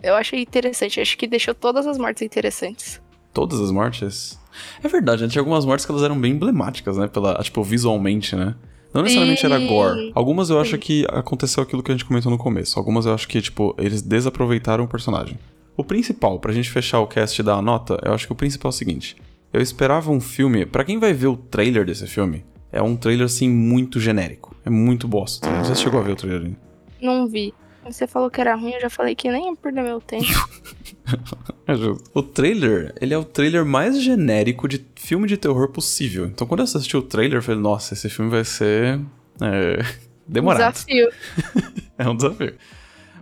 eu 0.04 0.16
achei 0.16 0.42
interessante. 0.42 1.00
Acho 1.02 1.18
que 1.18 1.28
deixou 1.28 1.54
todas 1.54 1.88
as 1.88 1.98
mortes 1.98 2.22
interessantes. 2.22 3.02
Todas 3.36 3.60
as 3.60 3.70
mortes? 3.70 4.40
É 4.82 4.88
verdade, 4.88 5.22
né? 5.22 5.28
Tinha 5.28 5.42
algumas 5.42 5.66
mortes 5.66 5.86
que 5.86 5.92
elas 5.92 6.04
eram 6.04 6.18
bem 6.18 6.32
emblemáticas, 6.32 6.96
né? 6.96 7.06
Pela, 7.06 7.36
tipo, 7.44 7.62
visualmente, 7.62 8.34
né? 8.34 8.56
Não 8.94 9.02
necessariamente 9.02 9.46
era 9.46 9.60
gore. 9.60 10.14
Algumas 10.16 10.50
eu 10.50 10.58
acho 10.58 10.78
que 10.78 11.06
aconteceu 11.10 11.62
aquilo 11.62 11.84
que 11.84 11.92
a 11.92 11.94
gente 11.94 12.06
comentou 12.06 12.32
no 12.32 12.38
começo. 12.38 12.80
Algumas 12.80 13.06
eu 13.06 13.14
acho 13.14 13.28
que, 13.28 13.42
tipo, 13.42 13.76
eles 13.78 14.02
desaproveitaram 14.02 14.86
o 14.86 14.88
personagem. 14.88 15.38
O 15.76 15.84
principal, 15.84 16.40
pra 16.40 16.54
gente 16.54 16.70
fechar 16.70 17.02
o 17.02 17.08
cast 17.08 17.38
e 17.38 17.44
dar 17.44 17.56
a 17.56 17.62
nota, 17.62 18.00
eu 18.06 18.14
acho 18.14 18.26
que 18.26 18.32
o 18.32 18.36
principal 18.38 18.70
é 18.70 18.74
o 18.74 18.78
seguinte. 18.78 19.18
Eu 19.52 19.60
esperava 19.60 20.10
um 20.10 20.22
filme. 20.22 20.66
Pra 20.66 20.86
quem 20.86 20.98
vai 20.98 21.12
ver 21.12 21.28
o 21.28 21.36
trailer 21.36 21.86
desse 21.86 22.08
filme, 22.08 22.46
é 22.72 22.82
um 22.82 22.96
trailer, 22.96 23.26
assim, 23.26 23.50
muito 23.50 24.00
genérico. 24.00 24.56
É 24.64 24.70
muito 24.70 25.10
bosta. 25.10 25.50
Você 25.62 25.76
chegou 25.76 26.00
a 26.00 26.04
ver 26.04 26.14
o 26.14 26.16
trailer 26.16 26.46
ainda? 26.46 26.58
Não 27.02 27.28
vi. 27.28 27.54
Você 27.86 28.08
falou 28.08 28.32
que 28.32 28.42
era 28.42 28.56
ruim, 28.56 28.72
eu 28.74 28.82
já 28.82 28.90
falei 28.90 29.16
que 29.16 29.30
nem 29.30 29.50
ia 29.50 29.56
perder 29.56 29.84
meu 29.84 30.02
tempo. 30.02 30.26
É 31.68 31.76
justo. 31.76 32.10
O 32.14 32.22
trailer, 32.22 32.94
ele 33.02 33.14
é 33.14 33.18
o 33.18 33.24
trailer 33.24 33.66
mais 33.66 34.02
genérico 34.02 34.68
de 34.68 34.86
filme 34.96 35.28
de 35.28 35.38
terror 35.38 35.70
possível. 35.70 36.26
Então 36.26 36.46
quando 36.46 36.60
eu 36.60 36.64
assisti 36.64 36.96
o 36.96 37.02
trailer, 37.02 37.40
eu 37.40 37.42
falei, 37.44 37.60
nossa, 37.60 37.94
esse 37.94 38.10
filme 38.10 38.30
vai 38.30 38.44
ser. 38.44 39.00
É, 39.42 39.80
demorado. 40.28 40.74
Desafio. 40.74 41.10
É 41.98 42.10
um 42.10 42.16
desafio. 42.16 42.56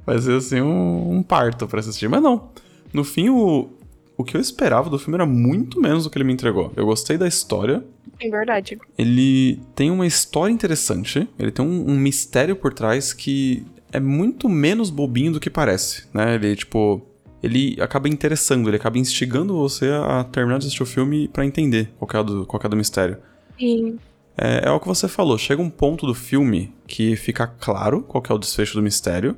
Vai 0.06 0.20
ser 0.20 0.36
assim 0.36 0.60
um, 0.60 1.18
um 1.18 1.24
parto 1.24 1.68
pra 1.68 1.80
assistir. 1.80 2.10
Mas 2.10 2.22
não. 2.22 2.50
No 2.92 3.04
fim, 3.04 3.30
o, 3.30 3.70
o 4.18 4.24
que 4.24 4.36
eu 4.36 4.42
esperava 4.42 4.90
do 4.90 4.98
filme 4.98 5.16
era 5.16 5.26
muito 5.26 5.80
menos 5.80 6.04
do 6.04 6.10
que 6.10 6.18
ele 6.18 6.26
me 6.26 6.34
entregou. 6.34 6.74
Eu 6.76 6.86
gostei 6.86 7.18
da 7.18 7.28
história. 7.28 7.84
Em 8.20 8.32
verdade. 8.32 8.80
Ele 8.98 9.60
tem 9.76 9.92
uma 9.92 10.08
história 10.08 10.52
interessante. 10.52 11.30
Ele 11.38 11.52
tem 11.52 11.64
um, 11.64 11.92
um 11.92 11.98
mistério 11.98 12.56
por 12.56 12.74
trás 12.74 13.14
que 13.14 13.66
é 13.94 14.00
muito 14.00 14.50
menos 14.50 14.90
bobinho 14.90 15.32
do 15.32 15.40
que 15.40 15.50
parece, 15.50 16.06
né? 16.14 16.36
Ele, 16.36 16.56
tipo... 16.56 17.02
Ele 17.42 17.76
acaba 17.82 18.08
interessando, 18.08 18.70
ele 18.70 18.78
acaba 18.78 18.98
instigando 18.98 19.58
você 19.58 19.90
a 19.90 20.24
terminar 20.24 20.60
de 20.60 20.66
assistir 20.66 20.82
o 20.82 20.86
filme 20.86 21.28
pra 21.28 21.46
entender 21.46 21.92
qual 22.00 22.22
é, 22.22 22.26
do, 22.26 22.46
qual 22.46 22.62
é 22.64 22.70
do 22.70 22.78
mistério. 22.78 23.18
Sim. 23.60 24.00
É, 24.38 24.70
é 24.70 24.72
o 24.72 24.80
que 24.80 24.88
você 24.88 25.10
falou, 25.10 25.38
chega 25.38 25.62
um 25.62 25.70
ponto 25.70 26.08
do 26.08 26.14
filme 26.14 26.74
que 26.88 27.18
fica 27.18 27.46
claro 27.46 28.02
qual 28.02 28.24
é 28.30 28.34
o 28.34 28.38
desfecho 28.38 28.76
do 28.76 28.82
mistério, 28.82 29.36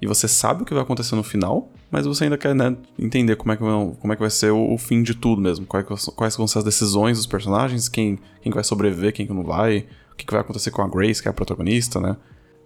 e 0.00 0.06
você 0.06 0.26
sabe 0.26 0.62
o 0.62 0.64
que 0.64 0.72
vai 0.72 0.82
acontecer 0.82 1.14
no 1.14 1.22
final, 1.22 1.70
mas 1.90 2.06
você 2.06 2.24
ainda 2.24 2.38
quer, 2.38 2.54
né, 2.54 2.74
entender 2.98 3.36
como 3.36 3.52
é 3.52 3.56
que, 3.56 3.62
como 3.62 4.12
é 4.12 4.16
que 4.16 4.22
vai 4.22 4.30
ser 4.30 4.50
o, 4.50 4.72
o 4.72 4.78
fim 4.78 5.02
de 5.02 5.14
tudo 5.14 5.42
mesmo. 5.42 5.66
Quais, 5.66 6.06
quais 6.16 6.34
vão 6.34 6.48
ser 6.48 6.58
as 6.58 6.64
decisões 6.64 7.18
dos 7.18 7.26
personagens, 7.26 7.86
quem, 7.86 8.18
quem 8.40 8.50
vai 8.50 8.64
sobreviver, 8.64 9.12
quem 9.12 9.26
que 9.26 9.32
não 9.34 9.44
vai, 9.44 9.86
o 10.10 10.16
que 10.16 10.24
vai 10.28 10.40
acontecer 10.40 10.70
com 10.70 10.80
a 10.80 10.88
Grace, 10.88 11.20
que 11.20 11.28
é 11.28 11.30
a 11.30 11.34
protagonista, 11.34 12.00
né? 12.00 12.16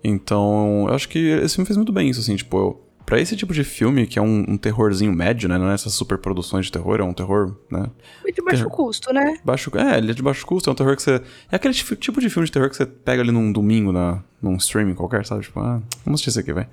Então, 0.08 0.86
eu 0.88 0.94
acho 0.94 1.08
que 1.08 1.18
esse 1.18 1.56
filme 1.56 1.66
fez 1.66 1.76
muito 1.76 1.92
bem 1.92 2.08
isso, 2.08 2.20
assim, 2.20 2.36
tipo, 2.36 2.56
eu, 2.56 2.86
pra 3.04 3.20
esse 3.20 3.36
tipo 3.36 3.52
de 3.52 3.64
filme, 3.64 4.06
que 4.06 4.18
é 4.18 4.22
um, 4.22 4.44
um, 4.48 4.56
terrorzinho 4.56 5.12
médio, 5.12 5.48
né? 5.48 5.58
Não 5.58 5.68
é 5.68 5.74
essas 5.74 5.94
super 5.94 6.16
produções 6.16 6.66
de 6.66 6.72
terror, 6.72 7.00
é 7.00 7.02
um 7.02 7.12
terror, 7.12 7.56
né? 7.68 7.90
E 8.24 8.32
de 8.32 8.40
baixo 8.40 8.62
terror... 8.62 8.70
custo, 8.70 9.12
né? 9.12 9.38
Baixo, 9.44 9.70
é, 9.76 9.98
ele 9.98 10.12
é 10.12 10.14
de 10.14 10.22
baixo 10.22 10.46
custo, 10.46 10.70
é 10.70 10.72
um 10.72 10.76
terror 10.76 10.94
que 10.94 11.02
você. 11.02 11.20
É 11.50 11.56
aquele 11.56 11.74
tipo 11.74 12.20
de 12.20 12.30
filme 12.30 12.46
de 12.46 12.52
terror 12.52 12.70
que 12.70 12.76
você 12.76 12.86
pega 12.86 13.20
ali 13.20 13.32
num 13.32 13.50
domingo, 13.50 13.90
na, 13.90 14.22
num 14.40 14.54
streaming 14.56 14.94
qualquer, 14.94 15.26
sabe? 15.26 15.42
Tipo, 15.42 15.58
ah, 15.58 15.82
vamos 16.04 16.20
assistir 16.20 16.30
isso 16.30 16.40
aqui, 16.40 16.52
vai. 16.52 16.68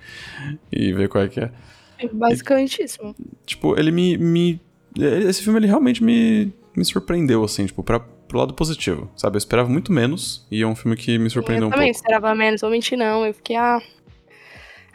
E 0.72 0.94
ver 0.94 1.10
qual 1.10 1.24
é 1.24 1.28
que 1.28 1.40
é. 1.40 1.52
É 1.98 2.08
basicamente 2.08 2.84
isso. 2.84 3.16
Tipo, 3.48 3.80
ele 3.80 3.92
me, 3.92 4.16
me. 4.16 4.62
Esse 4.96 5.42
filme 5.42 5.58
ele 5.58 5.68
realmente 5.68 6.04
me, 6.04 6.54
me 6.78 6.86
surpreendeu, 6.86 7.44
assim, 7.44 7.66
tipo, 7.66 7.82
pra, 7.82 8.00
pro 8.34 8.40
lado 8.40 8.54
positivo, 8.56 9.08
sabe? 9.16 9.36
Eu 9.36 9.38
esperava 9.38 9.70
muito 9.70 9.92
menos 9.92 10.44
e 10.50 10.64
é 10.64 10.68
um 10.68 10.76
filme 10.76 10.98
que 10.98 11.20
me 11.20 11.30
surpreendeu 11.30 11.66
eu 11.66 11.68
um 11.68 11.70
pouco. 11.70 11.76
Eu 11.76 11.82
também 11.82 11.92
esperava 11.92 12.34
menos, 12.34 12.62
vou 12.62 12.72
mentir 12.72 12.98
não. 12.98 13.24
Eu 13.24 13.32
fiquei, 13.32 13.56
ah. 13.56 13.80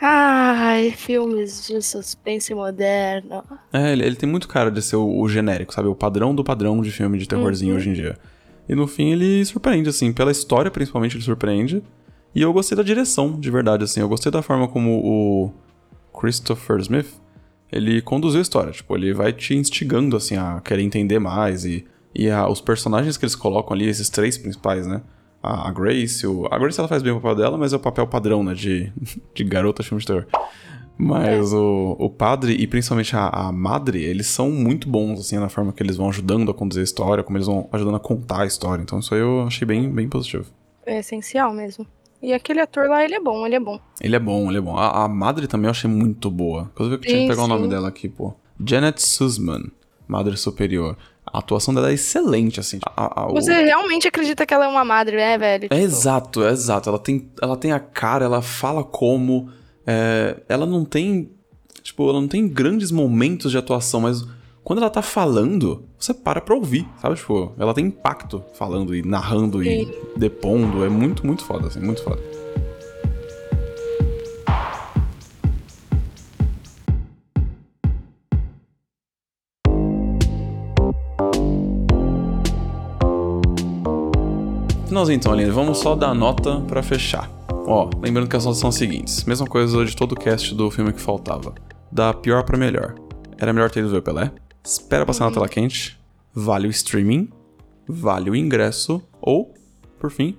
Ai, 0.00 0.90
filmes 0.90 1.66
de 1.66 1.80
suspense 1.80 2.52
moderno. 2.52 3.44
É, 3.72 3.92
ele, 3.92 4.04
ele 4.04 4.16
tem 4.16 4.28
muito 4.28 4.48
cara 4.48 4.72
de 4.72 4.82
ser 4.82 4.96
o, 4.96 5.20
o, 5.20 5.28
genérico, 5.28 5.72
sabe? 5.72 5.86
O 5.86 5.94
padrão 5.94 6.34
do 6.34 6.42
padrão 6.42 6.80
de 6.80 6.90
filme 6.90 7.16
de 7.16 7.28
terrorzinho 7.28 7.72
uhum. 7.72 7.78
hoje 7.78 7.90
em 7.90 7.92
dia. 7.92 8.18
E 8.68 8.74
no 8.74 8.88
fim 8.88 9.12
ele 9.12 9.44
surpreende, 9.44 9.88
assim, 9.88 10.12
pela 10.12 10.32
história 10.32 10.70
principalmente 10.70 11.16
ele 11.16 11.24
surpreende. 11.24 11.80
E 12.34 12.42
eu 12.42 12.52
gostei 12.52 12.76
da 12.76 12.82
direção, 12.82 13.38
de 13.38 13.50
verdade, 13.52 13.84
assim. 13.84 14.00
Eu 14.00 14.08
gostei 14.08 14.32
da 14.32 14.42
forma 14.42 14.66
como 14.66 14.98
o 14.98 15.52
Christopher 16.12 16.78
Smith, 16.78 17.08
ele 17.70 18.02
conduziu 18.02 18.40
a 18.40 18.42
história. 18.42 18.72
Tipo, 18.72 18.96
ele 18.96 19.12
vai 19.14 19.32
te 19.32 19.54
instigando, 19.54 20.16
assim, 20.16 20.36
a 20.36 20.60
querer 20.60 20.82
entender 20.82 21.20
mais. 21.20 21.64
E, 21.64 21.86
e 22.18 22.28
a, 22.28 22.48
os 22.48 22.60
personagens 22.60 23.16
que 23.16 23.24
eles 23.24 23.36
colocam 23.36 23.72
ali, 23.74 23.88
esses 23.88 24.10
três 24.10 24.36
principais, 24.36 24.86
né? 24.86 25.00
A, 25.40 25.68
a 25.68 25.72
Grace, 25.72 26.26
o, 26.26 26.48
a 26.50 26.58
Grace 26.58 26.78
ela 26.78 26.88
faz 26.88 27.00
bem 27.00 27.12
o 27.12 27.20
papel 27.20 27.36
dela, 27.36 27.56
mas 27.56 27.72
é 27.72 27.76
o 27.76 27.80
papel 27.80 28.08
padrão, 28.08 28.42
né? 28.42 28.54
De, 28.54 28.92
de 29.32 29.44
garota 29.44 29.84
filme 29.84 30.00
de 30.00 30.06
terror. 30.06 30.26
Mas 30.98 31.52
é. 31.52 31.56
o, 31.56 31.94
o 31.96 32.10
padre 32.10 32.54
e 32.54 32.66
principalmente 32.66 33.14
a, 33.14 33.28
a 33.28 33.52
madre, 33.52 34.02
eles 34.02 34.26
são 34.26 34.50
muito 34.50 34.88
bons, 34.88 35.20
assim, 35.20 35.38
na 35.38 35.48
forma 35.48 35.72
que 35.72 35.80
eles 35.80 35.96
vão 35.96 36.08
ajudando 36.08 36.50
a 36.50 36.54
conduzir 36.54 36.80
a 36.80 36.84
história, 36.84 37.22
como 37.22 37.38
eles 37.38 37.46
vão 37.46 37.68
ajudando 37.72 37.94
a 37.94 38.00
contar 38.00 38.40
a 38.40 38.46
história. 38.46 38.82
Então 38.82 38.98
isso 38.98 39.14
aí 39.14 39.20
eu 39.20 39.42
achei 39.42 39.64
bem, 39.64 39.88
bem 39.88 40.08
positivo. 40.08 40.46
É 40.84 40.98
essencial 40.98 41.54
mesmo. 41.54 41.86
E 42.20 42.32
aquele 42.32 42.60
ator 42.60 42.88
lá, 42.88 43.04
ele 43.04 43.14
é 43.14 43.20
bom, 43.20 43.46
ele 43.46 43.54
é 43.54 43.60
bom. 43.60 43.78
Ele 44.00 44.16
é 44.16 44.18
bom, 44.18 44.48
ele 44.48 44.58
é 44.58 44.60
bom. 44.60 44.76
A, 44.76 45.04
a 45.04 45.08
Madre 45.08 45.46
também 45.46 45.66
eu 45.66 45.70
achei 45.70 45.88
muito 45.88 46.28
boa. 46.32 46.68
Inclusive 46.72 46.96
eu 46.96 47.00
tinha 47.00 47.20
que 47.20 47.28
pegar 47.28 47.42
sim. 47.42 47.44
o 47.44 47.46
nome 47.46 47.68
dela 47.68 47.86
aqui, 47.86 48.08
pô. 48.08 48.34
Janet 48.64 49.00
Sussman, 49.00 49.70
Madre 50.08 50.36
Superior. 50.36 50.96
A 51.32 51.38
atuação 51.38 51.74
dela 51.74 51.90
é 51.90 51.94
excelente, 51.94 52.60
assim. 52.60 52.78
A, 52.84 53.24
a, 53.24 53.26
Você 53.28 53.52
realmente 53.62 54.08
acredita 54.08 54.46
que 54.46 54.54
ela 54.54 54.64
é 54.64 54.68
uma 54.68 54.84
madre, 54.84 55.16
né, 55.16 55.36
velho? 55.38 55.62
Tipo... 55.62 55.74
É 55.74 55.80
exato, 55.80 56.44
é 56.44 56.50
exato. 56.50 56.88
Ela 56.88 56.98
tem, 56.98 57.30
ela 57.40 57.56
tem 57.56 57.72
a 57.72 57.80
cara, 57.80 58.24
ela 58.24 58.42
fala 58.42 58.82
como. 58.82 59.50
É, 59.86 60.36
ela 60.48 60.66
não 60.66 60.84
tem. 60.84 61.30
Tipo, 61.82 62.08
ela 62.08 62.20
não 62.20 62.28
tem 62.28 62.46
grandes 62.48 62.90
momentos 62.90 63.50
de 63.50 63.58
atuação, 63.58 64.00
mas 64.00 64.26
quando 64.62 64.80
ela 64.80 64.90
tá 64.90 65.00
falando, 65.00 65.84
você 65.98 66.12
para 66.12 66.40
pra 66.40 66.54
ouvir, 66.54 66.86
sabe? 67.00 67.16
Tipo, 67.16 67.52
ela 67.58 67.72
tem 67.72 67.86
impacto 67.86 68.44
falando 68.52 68.94
e 68.94 69.02
narrando 69.02 69.62
Sim. 69.62 69.90
e 70.14 70.18
depondo. 70.18 70.84
É 70.84 70.88
muito, 70.88 71.26
muito 71.26 71.42
foda, 71.44 71.68
assim, 71.68 71.80
muito 71.80 72.02
foda. 72.02 72.20
Finalzinho 84.88 85.16
então, 85.16 85.32
Aline, 85.32 85.50
vamos 85.50 85.78
só 85.78 85.94
dar 85.94 86.14
nota 86.14 86.62
para 86.62 86.82
fechar. 86.82 87.30
Ó, 87.66 87.90
lembrando 88.00 88.26
que 88.26 88.36
as 88.36 88.46
notas 88.46 88.58
são 88.58 88.70
as 88.70 88.74
seguintes. 88.74 89.22
Mesma 89.24 89.46
coisa 89.46 89.84
de 89.84 89.94
todo 89.94 90.12
o 90.12 90.16
cast 90.16 90.54
do 90.54 90.70
filme 90.70 90.94
que 90.94 91.00
faltava. 91.00 91.54
Da 91.92 92.14
pior 92.14 92.42
para 92.42 92.56
melhor. 92.56 92.94
Era 93.36 93.52
melhor 93.52 93.70
ter 93.70 93.80
ido 93.80 93.90
ver 93.90 94.00
Pelé? 94.00 94.32
espera 94.64 95.06
passar 95.06 95.26
na 95.26 95.32
tela 95.32 95.48
quente, 95.48 95.98
vale 96.34 96.66
o 96.66 96.70
streaming, 96.70 97.30
vale 97.86 98.30
o 98.30 98.36
ingresso, 98.36 99.02
ou, 99.20 99.54
por 99.98 100.10
fim, 100.10 100.36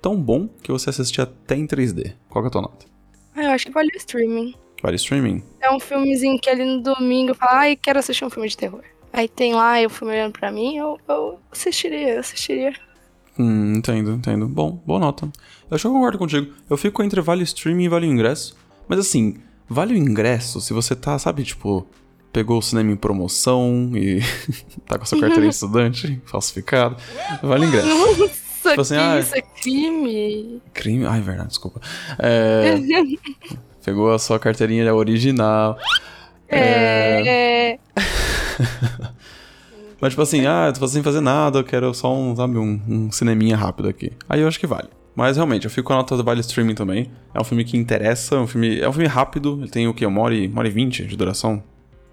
tão 0.00 0.16
bom 0.16 0.48
que 0.62 0.72
você 0.72 0.90
assiste 0.90 1.20
até 1.20 1.56
em 1.56 1.66
3D. 1.66 2.14
Qual 2.28 2.44
é 2.44 2.48
a 2.48 2.50
tua 2.50 2.62
nota? 2.62 2.86
Ah, 3.34 3.44
eu 3.44 3.50
acho 3.50 3.66
que 3.66 3.72
vale 3.72 3.90
o 3.92 3.96
streaming. 3.96 4.54
Vale 4.82 4.94
o 4.94 4.96
streaming? 4.96 5.42
É 5.60 5.70
um 5.72 5.80
filmezinho 5.80 6.38
que 6.40 6.48
ali 6.48 6.64
no 6.64 6.82
domingo 6.82 7.34
fala, 7.34 7.60
ai, 7.60 7.76
quero 7.76 7.98
assistir 7.98 8.24
um 8.24 8.30
filme 8.30 8.48
de 8.48 8.56
terror. 8.56 8.82
Aí 9.12 9.28
tem 9.28 9.54
lá, 9.54 9.80
eu 9.80 9.90
filme 9.90 10.12
olhando 10.12 10.32
pra 10.32 10.52
mim, 10.52 10.76
eu, 10.76 10.98
eu 11.08 11.40
assistiria, 11.50 12.14
eu 12.14 12.20
assistiria. 12.20 12.72
Hum, 13.38 13.74
entendo, 13.76 14.12
entendo. 14.12 14.48
Bom, 14.48 14.82
boa 14.84 14.98
nota. 14.98 15.30
Eu 15.70 15.74
acho 15.74 15.82
que 15.82 15.86
eu 15.86 15.92
concordo 15.92 16.18
contigo. 16.18 16.52
Eu 16.68 16.76
fico 16.76 17.02
entre 17.02 17.20
vale 17.20 17.42
o 17.42 17.44
streaming 17.44 17.84
e 17.84 17.88
vale 17.88 18.06
o 18.06 18.10
ingresso. 18.10 18.56
Mas 18.88 18.98
assim, 18.98 19.36
vale 19.68 19.94
o 19.94 19.96
ingresso 19.96 20.60
se 20.60 20.72
você 20.72 20.96
tá, 20.96 21.18
sabe, 21.18 21.44
tipo, 21.44 21.86
pegou 22.32 22.58
o 22.58 22.62
cinema 22.62 22.90
em 22.90 22.96
promoção 22.96 23.92
e 23.94 24.20
tá 24.86 24.98
com 24.98 25.04
a 25.04 25.06
sua 25.06 25.20
carteirinha 25.20 25.50
de 25.50 25.54
estudante 25.56 26.20
falsificada, 26.24 26.96
vale 27.42 27.66
ingresso. 27.66 27.88
Nossa, 27.88 28.70
tipo 28.70 28.80
assim, 28.80 28.94
que 28.94 29.00
ah, 29.00 29.20
isso 29.20 29.36
é 29.36 29.40
crime. 29.40 30.62
Crime? 30.72 31.06
Ai, 31.06 31.20
verdade, 31.20 31.48
desculpa. 31.50 31.80
É, 32.18 32.76
pegou 33.84 34.12
a 34.12 34.18
sua 34.18 34.38
carteirinha 34.38 34.92
original. 34.94 35.78
É. 36.48 37.26
é... 37.26 37.78
Mas 40.00 40.10
tipo 40.12 40.22
assim, 40.22 40.46
ah, 40.46 40.72
tô 40.76 40.86
sem 40.86 41.02
fazer 41.02 41.20
nada, 41.20 41.58
eu 41.58 41.64
quero 41.64 41.92
só 41.92 42.14
um, 42.14 42.34
sabe, 42.34 42.56
um, 42.56 42.80
um 42.88 43.12
cineminha 43.12 43.56
rápido 43.56 43.88
aqui. 43.88 44.12
Aí 44.28 44.40
eu 44.40 44.48
acho 44.48 44.60
que 44.60 44.66
vale. 44.66 44.88
Mas 45.18 45.36
realmente, 45.36 45.64
eu 45.64 45.70
fico 45.70 45.88
com 45.88 45.94
a 45.94 45.96
nota 45.96 46.16
do 46.16 46.22
Vale 46.22 46.40
Streaming 46.40 46.76
também. 46.76 47.10
É 47.34 47.40
um 47.40 47.44
filme 47.44 47.64
que 47.64 47.76
interessa, 47.76 48.36
é 48.36 48.38
um 48.38 48.46
filme, 48.46 48.78
é 48.78 48.88
um 48.88 48.92
filme 48.92 49.08
rápido, 49.08 49.58
ele 49.60 49.68
tem 49.68 49.88
o 49.88 49.92
quê? 49.92 50.06
Uma 50.06 50.20
hora 50.20 50.32
e, 50.32 50.46
uma 50.46 50.60
hora 50.60 50.68
e 50.68 50.70
vinte 50.70 51.04
de 51.04 51.16
duração? 51.16 51.60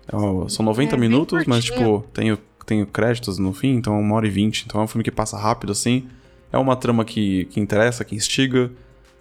É, 0.07 0.49
são 0.49 0.65
90 0.65 0.95
é, 0.95 0.99
minutos, 0.99 1.45
mas 1.45 1.65
tipo, 1.65 2.03
tem, 2.11 2.35
tem 2.65 2.83
créditos 2.83 3.37
no 3.37 3.53
fim, 3.53 3.75
então 3.75 3.95
é 3.95 3.99
uma 3.99 4.15
hora 4.15 4.25
e 4.25 4.31
vinte. 4.31 4.63
Então 4.65 4.81
é 4.81 4.83
um 4.83 4.87
filme 4.87 5.03
que 5.03 5.11
passa 5.11 5.37
rápido 5.37 5.71
assim. 5.71 6.07
É 6.51 6.57
uma 6.57 6.75
trama 6.75 7.05
que, 7.05 7.45
que 7.45 7.59
interessa, 7.59 8.03
que 8.03 8.15
instiga. 8.15 8.71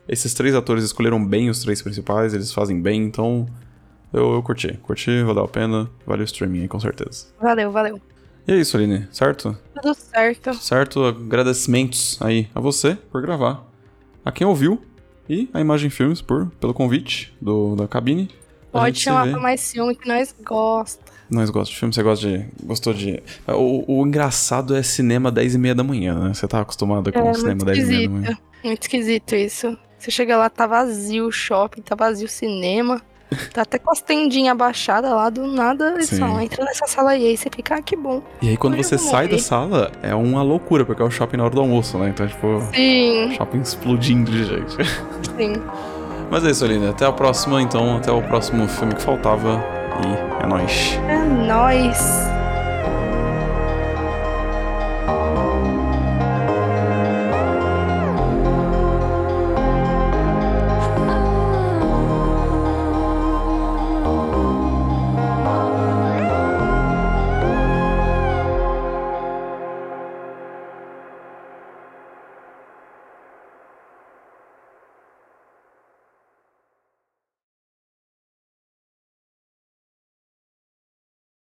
Esses 0.09 0.33
três 0.33 0.55
atores 0.55 0.83
escolheram 0.83 1.23
bem 1.23 1.51
os 1.51 1.61
três 1.61 1.83
principais, 1.83 2.33
eles 2.33 2.55
fazem 2.55 2.81
bem, 2.81 3.03
então 3.03 3.47
eu, 4.15 4.33
eu 4.33 4.43
curti. 4.43 4.79
Curti, 4.83 5.23
valeu 5.25 5.45
a 5.45 5.49
pena, 5.49 5.91
vale 6.07 6.23
o 6.23 6.25
streaming 6.25 6.63
aí, 6.63 6.69
com 6.69 6.81
certeza. 6.81 7.27
Valeu, 7.39 7.71
valeu. 7.71 8.01
E 8.47 8.53
é 8.53 8.57
isso, 8.57 8.77
Aline, 8.77 9.09
certo? 9.11 9.57
Tudo 9.75 9.95
certo. 9.95 10.55
Certo, 10.55 11.05
agradecimentos 11.05 12.19
aí 12.21 12.49
a 12.55 12.61
você 12.61 12.95
por 13.11 13.23
gravar. 13.23 13.67
A 14.25 14.31
quem 14.31 14.47
ouviu 14.47 14.81
e 15.29 15.49
a 15.55 15.61
Imagem 15.61 15.89
Filmes 15.89 16.21
por, 16.21 16.51
pelo 16.61 16.75
convite 16.75 17.35
do, 17.41 17.75
da 17.75 17.89
cabine. 17.89 18.31
Pode 18.71 19.01
chamar 19.01 19.31
pra 19.31 19.41
mais 19.41 19.73
filme 19.73 19.95
que 19.95 20.07
nós 20.07 20.35
gosta. 20.45 21.13
Nós 21.31 21.49
gostamos 21.49 21.71
de 21.71 21.77
filme, 21.77 21.95
você 21.95 22.03
gosta 22.03 22.29
de. 22.29 22.47
Gostou 22.65 22.93
de. 22.93 23.23
O, 23.49 24.01
o 24.01 24.07
engraçado 24.07 24.77
é 24.77 24.83
cinema 24.83 25.31
10 25.31 25.55
e 25.55 25.59
meia 25.59 25.75
da 25.75 25.83
manhã, 25.83 26.19
né? 26.19 26.35
Você 26.35 26.47
tá 26.47 26.61
acostumado 26.61 27.11
com 27.13 27.19
é, 27.19 27.35
cinema 27.35 27.65
10 27.65 27.79
e 27.79 27.87
meia 27.87 28.09
da 28.09 28.15
manhã. 28.15 28.39
Muito 28.63 28.83
esquisito 28.83 29.35
isso. 29.35 29.79
Você 29.99 30.11
chega 30.11 30.37
lá, 30.37 30.51
tá 30.51 30.67
vazio 30.67 31.27
o 31.27 31.33
shopping, 31.33 31.81
tá 31.81 31.95
vazio 31.95 32.27
o 32.27 32.31
cinema. 32.31 33.01
Tá 33.53 33.63
até 33.63 33.79
com 33.79 33.91
as 33.91 34.01
tendinhas 34.01 34.53
abaixadas 34.53 35.11
lá, 35.11 35.29
do 35.29 35.47
nada 35.47 35.93
eles 35.95 36.17
falam, 36.19 36.41
entra 36.41 36.65
nessa 36.65 36.87
sala 36.87 37.11
aí, 37.11 37.27
aí 37.27 37.37
você 37.37 37.51
fica, 37.51 37.77
ah, 37.77 37.83
que 37.83 37.97
bom. 37.97 38.23
E 38.41 38.51
aí 38.51 38.57
quando 38.57 38.77
você 38.77 38.97
sai 38.97 39.29
da 39.29 39.39
sala, 39.39 39.91
é 40.03 40.15
uma 40.15 40.43
loucura, 40.43 40.85
porque 40.85 41.03
é 41.03 41.05
o 41.05 41.11
shopping 41.11 41.37
na 41.37 41.45
hora 41.45 41.55
do 41.55 41.61
almoço, 41.61 41.99
né? 41.99 42.11
Então, 42.11 42.27
tipo, 42.27 42.63
Sim. 42.75 43.35
shopping 43.37 43.61
explodindo 43.61 44.31
de 44.31 44.45
gente. 44.45 44.77
Sim. 45.37 45.55
Mas 46.31 46.45
é 46.45 46.51
isso, 46.51 46.65
Aline. 46.65 46.89
Até 46.89 47.07
a 47.07 47.13
próxima, 47.13 47.61
então. 47.63 47.97
Até 47.97 48.11
o 48.11 48.23
próximo 48.23 48.67
filme 48.67 48.95
que 48.95 49.03
faltava. 49.03 49.63
E 50.03 50.43
é 50.43 50.47
nóis. 50.47 50.99
É 51.09 51.19
nóis. 51.47 52.34